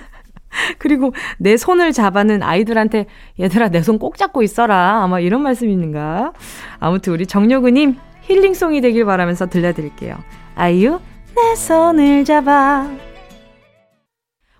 [0.80, 3.06] 그리고 내 손을 잡아는 아이들한테
[3.40, 5.04] 얘들아 내 손 꼭 잡고 있어라.
[5.04, 6.34] 아마 이런 말씀인가?
[6.80, 10.16] 아무튼 우리 정여구님 힐링송이 되길 바라면서 들려드릴게요.
[10.56, 11.00] 아이유
[11.36, 12.88] 내 손을 잡아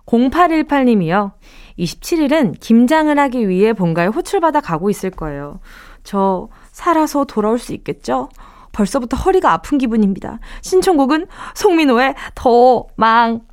[0.06, 1.32] 0818님이요.
[1.78, 5.60] 27일은 김장을 하기 위해 본가에 호출받아 가고 있을 거예요.
[6.02, 8.28] 저 살아서 돌아올 수 있겠죠?
[8.72, 10.38] 벌써부터 허리가 아픈 기분입니다.
[10.62, 13.48] 신청곡은 송민호의 도망가입니다.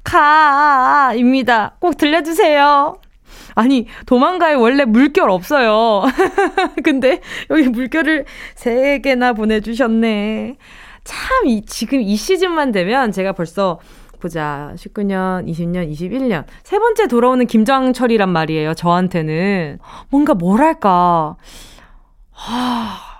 [1.80, 2.98] 꼭 들려주세요.
[3.56, 6.04] 아니, 도망가에 원래 물결 없어요.
[6.84, 10.58] 근데 여기 물결을 3개나 보내주셨네.
[11.04, 13.80] 참, 이, 지금 이 시즌만 되면 제가 벌써
[14.20, 14.74] 보자.
[14.76, 16.44] 19년, 20년, 21년.
[16.64, 18.74] 세 번째 돌아오는 김장철이란 말이에요.
[18.74, 19.80] 저한테는.
[20.10, 21.36] 뭔가 뭐랄까.
[22.32, 23.17] 하,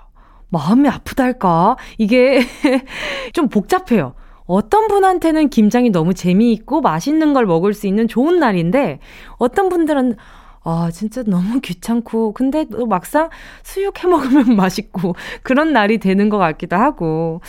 [0.50, 1.76] 마음이 아프달까?
[1.98, 2.40] 이게
[3.32, 4.14] 좀 복잡해요.
[4.46, 8.98] 어떤 분한테는 김장이 너무 재미있고 맛있는 걸 먹을 수 있는 좋은 날인데,
[9.36, 10.16] 어떤 분들은,
[10.64, 13.28] 아, 진짜 너무 귀찮고, 근데 또 막상
[13.62, 17.42] 수육 해 먹으면 맛있고, 그런 날이 되는 것 같기도 하고.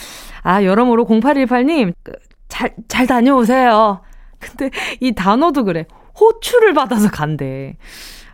[0.43, 2.11] 아, 여러모로 0818님, 그,
[2.49, 4.01] 잘, 잘 다녀오세요.
[4.39, 4.69] 근데
[4.99, 5.85] 이 단어도 그래.
[6.19, 7.77] 호출을 받아서 간대.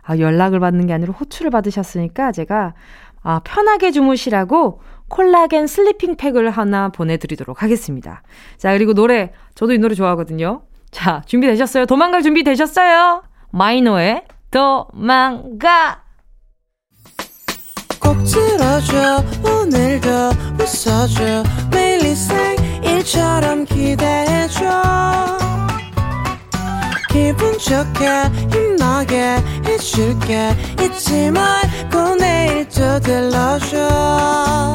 [0.02, 2.74] 아, 연락을 받는 게 아니라 호출을 받으셨으니까 제가
[3.28, 8.22] 아, 편하게 주무시라고 콜라겐 sleeping 팩을 하나 보내드리도록 하겠습니다.
[8.56, 9.32] 자, 그리고 노래.
[9.56, 10.62] 저도 이 노래 좋아하거든요.
[10.92, 11.86] 자, 준비되셨어요?
[11.86, 13.24] 도망갈 준비 되셨어요?
[13.50, 14.22] 마이노의
[14.52, 16.04] 도망가!
[18.00, 20.08] 꼭 들어줘, 오늘도
[20.60, 22.06] 웃어줘, 매일
[22.84, 24.62] 일처럼 기대해줘.
[27.16, 28.06] 기분 좋게
[28.52, 34.74] 힘나게 해줄게 잊지 말고 내일 또 들러줘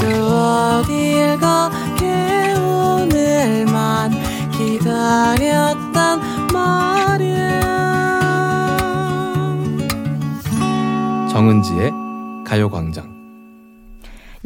[0.00, 4.10] 또 어딜 가게 오늘만
[4.52, 6.20] 기다렸단
[6.50, 7.60] 말이야
[11.30, 11.92] 정은지의
[12.46, 13.18] 가요광장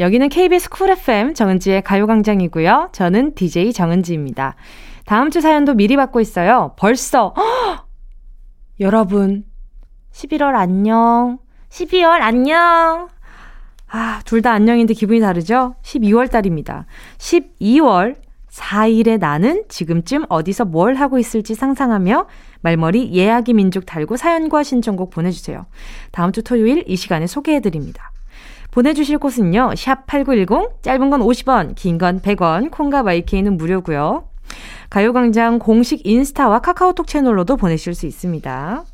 [0.00, 2.88] 여기는 KBS 쿨 FM 정은지의 가요광장이고요.
[2.92, 4.56] 저는 DJ 정은지입니다.
[5.04, 6.74] 다음 주 사연도 미리 받고 있어요.
[6.78, 7.86] 벌써 허!
[8.80, 9.44] 여러분
[10.12, 11.38] 11월 안녕.
[11.70, 13.08] 12월 안녕.
[13.88, 15.74] 아, 둘 다 안녕인데 기분이 다르죠?
[15.82, 16.86] 12월 달입니다.
[17.18, 18.16] 12월
[18.50, 22.26] 4일에 나는 지금쯤 어디서 뭘 하고 있을지 상상하며
[22.60, 25.66] 말머리 예약이 민족 달고 사연과 신청곡 보내주세요.
[26.10, 28.12] 다음 주 토요일 이 시간에 소개해드립니다.
[28.70, 34.24] 보내주실 곳은요, 샵 8910, 짧은 건 50원, 긴 건 100원, 콩과 마이케이는 무료고요.
[34.90, 38.84] 가요광장 공식 인스타와 카카오톡 채널로도 보내실 수 있습니다.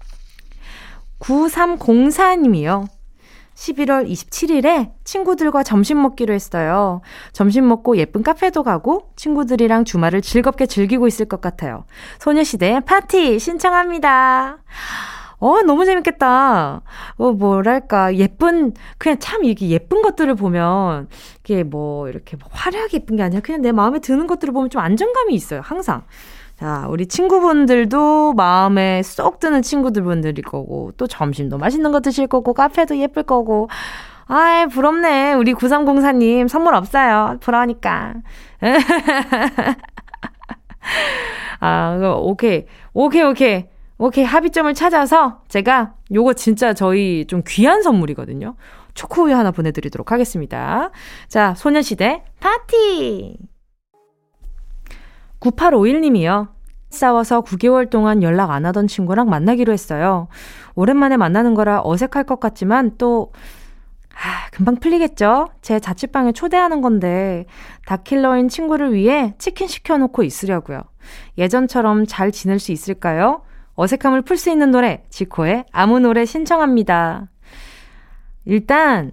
[1.21, 2.87] 9304님이요.
[3.59, 7.01] 11월 27일에 친구들과 점심 먹기로 했어요.
[7.33, 11.85] 점심 먹고 예쁜 카페도 가고 친구들이랑 주말을 즐겁게 즐기고 있을 것 같아요.
[12.21, 14.59] 소녀시대 파티 신청합니다.
[15.41, 16.83] 어, 너무 재밌겠다.
[17.17, 21.09] 어, 뭐랄까, 예쁜, 그냥 참 이게 예쁜 것들을 보면,
[21.41, 24.81] 이게 뭐, 이렇게 뭐 화려하게 예쁜 게 아니라 그냥 내 마음에 드는 것들을 보면 좀
[24.83, 26.03] 안정감이 있어요, 항상.
[26.57, 32.99] 자, 우리 친구분들도 마음에 쏙 드는 친구들분들일 거고, 또 점심도 맛있는 거 드실 거고, 카페도
[32.99, 33.69] 예쁠 거고.
[34.27, 35.35] 아이, 부럽네.
[35.35, 37.39] 우리 9304님, 선물 없어요.
[37.41, 38.15] 부러우니까.
[41.61, 42.67] 아, 오케이.
[42.93, 43.67] 오케이, 오케이.
[43.99, 44.25] 오케이.
[44.25, 48.55] 합의점을 찾아서 제가 요거 진짜 저희 좀 귀한 선물이거든요.
[48.95, 50.91] 초코우유 하나 보내드리도록 하겠습니다.
[51.27, 53.37] 자, 소녀시대 파티!
[55.41, 56.49] 9851님이요.
[56.91, 60.29] 싸워서 9개월 동안 연락 안 하던 친구랑 만나기로 했어요.
[60.75, 63.33] 오랜만에 만나는 거라 어색할 것 같지만 또,
[64.15, 65.49] 아, 금방 풀리겠죠?
[65.61, 67.47] 제 자취방에 초대하는 건데,
[67.87, 70.83] 다킬러인 친구를 위해 치킨 시켜놓고 있으려고요.
[71.37, 73.43] 예전처럼 잘 지낼 수 있을까요?
[73.81, 77.29] 어색함을 풀 수 있는 노래, 지코의 아무 노래 신청합니다.
[78.45, 79.13] 일단,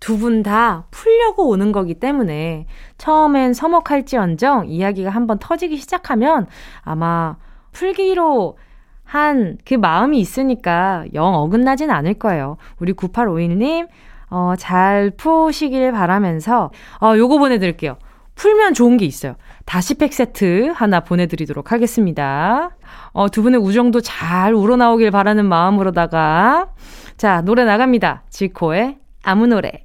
[0.00, 2.66] 두 분 다 풀려고 오는 거기 때문에
[2.98, 6.46] 처음엔 서먹할지언정 이야기가 한번 터지기 시작하면
[6.82, 7.36] 아마
[7.72, 8.58] 풀기로
[9.04, 12.56] 한 그 마음이 있으니까 영 어긋나진 않을 거예요.
[12.80, 13.88] 우리 9851님,
[14.30, 17.96] 어, 잘 푸시길 바라면서, 어, 요거 보내드릴게요.
[18.34, 19.36] 풀면 좋은 게 있어요.
[19.64, 22.76] 다시 팩 세트 하나 보내드리도록 하겠습니다.
[23.12, 26.72] 어, 두 분의 우정도 잘 우러나오길 바라는 마음으로다가.
[27.16, 28.24] 자, 노래 나갑니다.
[28.30, 29.84] 지코의 아무 노래.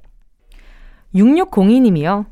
[1.14, 2.26] 6602님이요.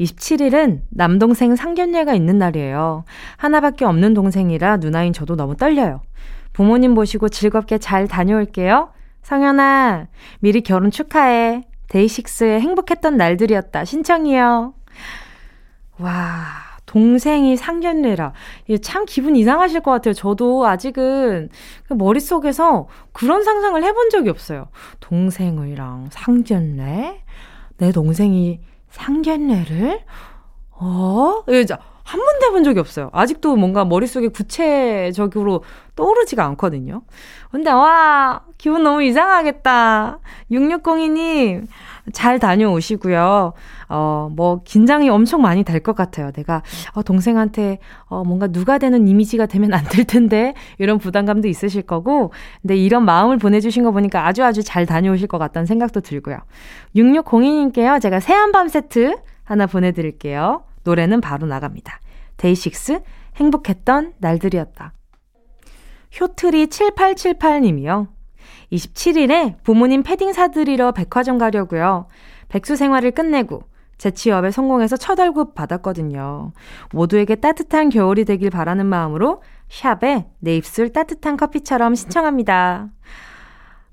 [0.00, 3.04] 27일은 남동생 상견례가 있는 날이에요.
[3.36, 6.02] 하나밖에 없는 동생이라 누나인 저도 너무 떨려요.
[6.52, 8.90] 부모님 모시고 즐겁게 잘 다녀올게요.
[9.22, 10.08] 성현아,
[10.40, 11.62] 미리 결혼 축하해.
[11.88, 13.84] 데이식스의 행복했던 날들이었다.
[13.84, 14.74] 신청이요.
[15.98, 16.44] 와,
[16.86, 18.32] 동생이 상견례라.
[18.82, 20.14] 참 기분 이상하실 것 같아요.
[20.14, 21.48] 저도 아직은
[21.88, 24.68] 그 머릿속에서 그런 상상을 해본 적이 없어요.
[25.00, 27.22] 동생이랑 상견례?
[27.78, 30.00] 내 동생이 상견례를?
[30.72, 31.42] 어?
[31.48, 33.08] 이제 한 번도 해본 적이 없어요.
[33.12, 35.64] 아직도 뭔가 머릿속에 구체적으로
[35.96, 37.02] 떠오르지가 않거든요.
[37.50, 40.18] 근데, 와, 기분 너무 이상하겠다.
[40.50, 41.66] 6602님,
[42.12, 43.52] 잘 다녀오시고요.
[43.88, 46.30] 어, 뭐, 긴장이 엄청 많이 될 것 같아요.
[46.32, 51.82] 내가, 어, 동생한테, 어, 뭔가 누가 되는 이미지가 되면 안 될 텐데, 이런 부담감도 있으실
[51.82, 56.38] 거고, 근데 이런 마음을 보내주신 거 보니까 아주 아주 잘 다녀오실 것 같다는 생각도 들고요.
[56.96, 58.00] 6602님께요.
[58.00, 60.64] 제가 새한밤 세트 하나 보내드릴게요.
[60.84, 62.00] 노래는 바로 나갑니다.
[62.36, 63.00] 데이식스
[63.36, 64.92] 행복했던 날들이었다.
[66.20, 68.08] 효트리 7878님이요.
[68.72, 72.06] 27일에 부모님 패딩 사드리러 백화점 가려고요.
[72.48, 73.62] 백수 생활을 끝내고
[73.98, 76.52] 재취업에 성공해서 첫 월급 받았거든요.
[76.92, 82.88] 모두에게 따뜻한 겨울이 되길 바라는 마음으로 샵에 내 입술 따뜻한 커피처럼 신청합니다.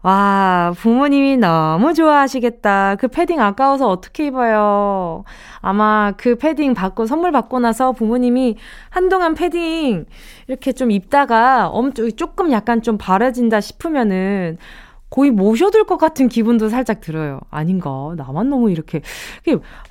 [0.04, 2.96] 와, 부모님이 너무 좋아하시겠다.
[2.96, 5.24] 그 패딩 아까워서 어떻게 입어요?
[5.62, 8.58] 아마 그 패딩 받고, 선물 받고 나서 부모님이
[8.90, 10.06] 한동안 패딩
[10.48, 14.58] 이렇게 좀 입다가 엄청, 조금 약간 좀 바라진다 싶으면은
[15.12, 17.40] 거의 모셔둘 것 같은 기분도 살짝 들어요.
[17.52, 18.14] 아닌가?
[18.18, 19.02] 나만 너무 이렇게.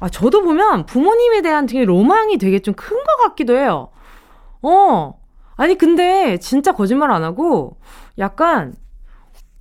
[0.01, 3.89] 아, 저도 보면 부모님에 대한 되게 로망이 되게 좀 큰 것 같기도 해요.
[4.63, 5.15] 어.
[5.57, 7.77] 아니, 근데 진짜 거짓말 안 하고
[8.19, 8.75] 약간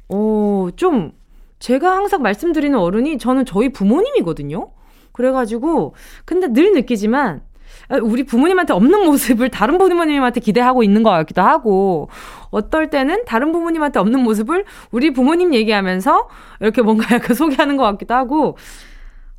[0.09, 1.11] 어, 좀,
[1.59, 4.71] 제가 항상 말씀드리는 어른이 저는 저희 부모님이거든요?
[5.11, 5.93] 그래가지고,
[6.25, 7.41] 근데 늘 느끼지만,
[7.89, 12.09] 아, 우리 부모님한테 없는 모습을 다른 부모님한테 기대하고 있는 것 같기도 하고,
[12.49, 16.29] 어떨 때는 다른 부모님한테 없는 모습을 우리 부모님 얘기하면서
[16.61, 18.57] 이렇게 뭔가 약간 소개하는 것 같기도 하고,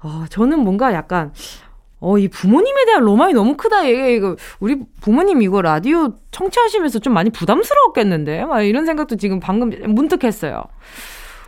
[0.03, 1.33] 어, 저는 뭔가 약간,
[2.01, 3.87] 어, 이 부모님에 대한 로망이 너무 크다.
[3.87, 8.47] 얘 이거 우리 부모님 이거 라디오 청취하시면서 좀 많이 부담스러웠겠는데.
[8.47, 10.65] 막 이런 생각도 지금 방금 문득 했어요.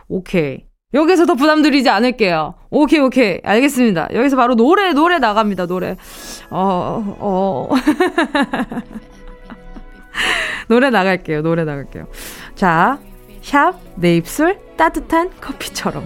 [0.07, 0.65] 오케이.
[0.93, 2.53] 여기서 더 부담 드리지 않을게요.
[2.69, 3.39] 오케이, 오케이.
[3.43, 4.09] 알겠습니다.
[4.13, 5.95] 여기서 바로 노래, 노래 나갑니다, 노래.
[6.51, 7.69] 어, 어.
[10.69, 12.05] 노래 나갈게요, 노래 나갈게요.
[12.53, 12.99] 자,
[13.41, 16.05] 샵, 내 입술, 따뜻한 커피처럼.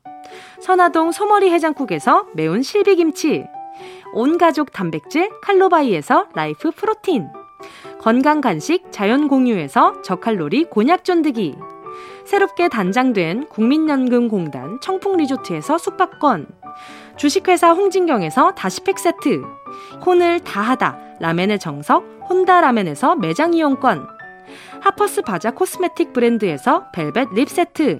[0.59, 3.45] 선화동 소머리 해장국에서 매운 실비김치,
[4.13, 7.27] 온 가족 단백질 칼로바이에서 라이프 프로틴,
[7.99, 11.55] 건강 간식 자연 공유에서 저칼로리 곤약 쫀득이
[12.25, 16.47] 새롭게 단장된 국민연금공단 청풍리조트에서 숙박권
[17.17, 19.43] 주식회사 홍진경에서 다시팩 세트
[20.05, 24.07] 혼을 다하다 라멘의 정석 혼다 라멘에서 매장 이용권
[24.79, 27.99] 하퍼스 바자 코스메틱 브랜드에서 벨벳 lip 세트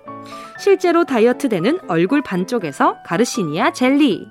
[0.59, 4.27] 실제로 다이어트 되는 얼굴 반쪽에서 가르시니아 젤리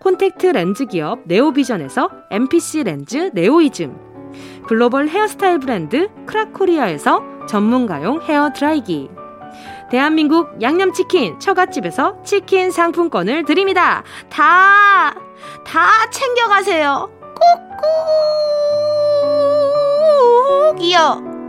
[0.00, 4.10] 콘택트 렌즈 기업 네오비전에서 MPC 렌즈 네오이즘
[4.66, 9.10] 글로벌 헤어스타일 브랜드 크라코리아에서 전문가용 헤어 드라이기
[9.90, 14.04] 대한민국 양념치킨 처갓집에서 치킨 상품권을 드립니다.
[14.28, 15.12] 다,
[15.66, 17.10] 다 챙겨가세요.
[20.70, 21.39] 꾹꾹 이요.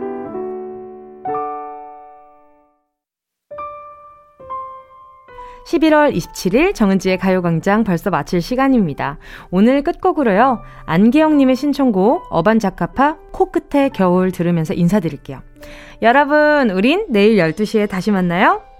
[5.66, 9.18] 11월 27일 정은지의 가요광장 벌써 마칠 시간입니다.
[9.50, 10.62] 오늘 끝곡으로요.
[10.86, 15.40] 안기영님의 신청곡 어반자카파 코끝의 겨울 들으면서 인사드릴게요.
[16.02, 18.71] 여러분, 우린 내일 12시에 다시 만나요.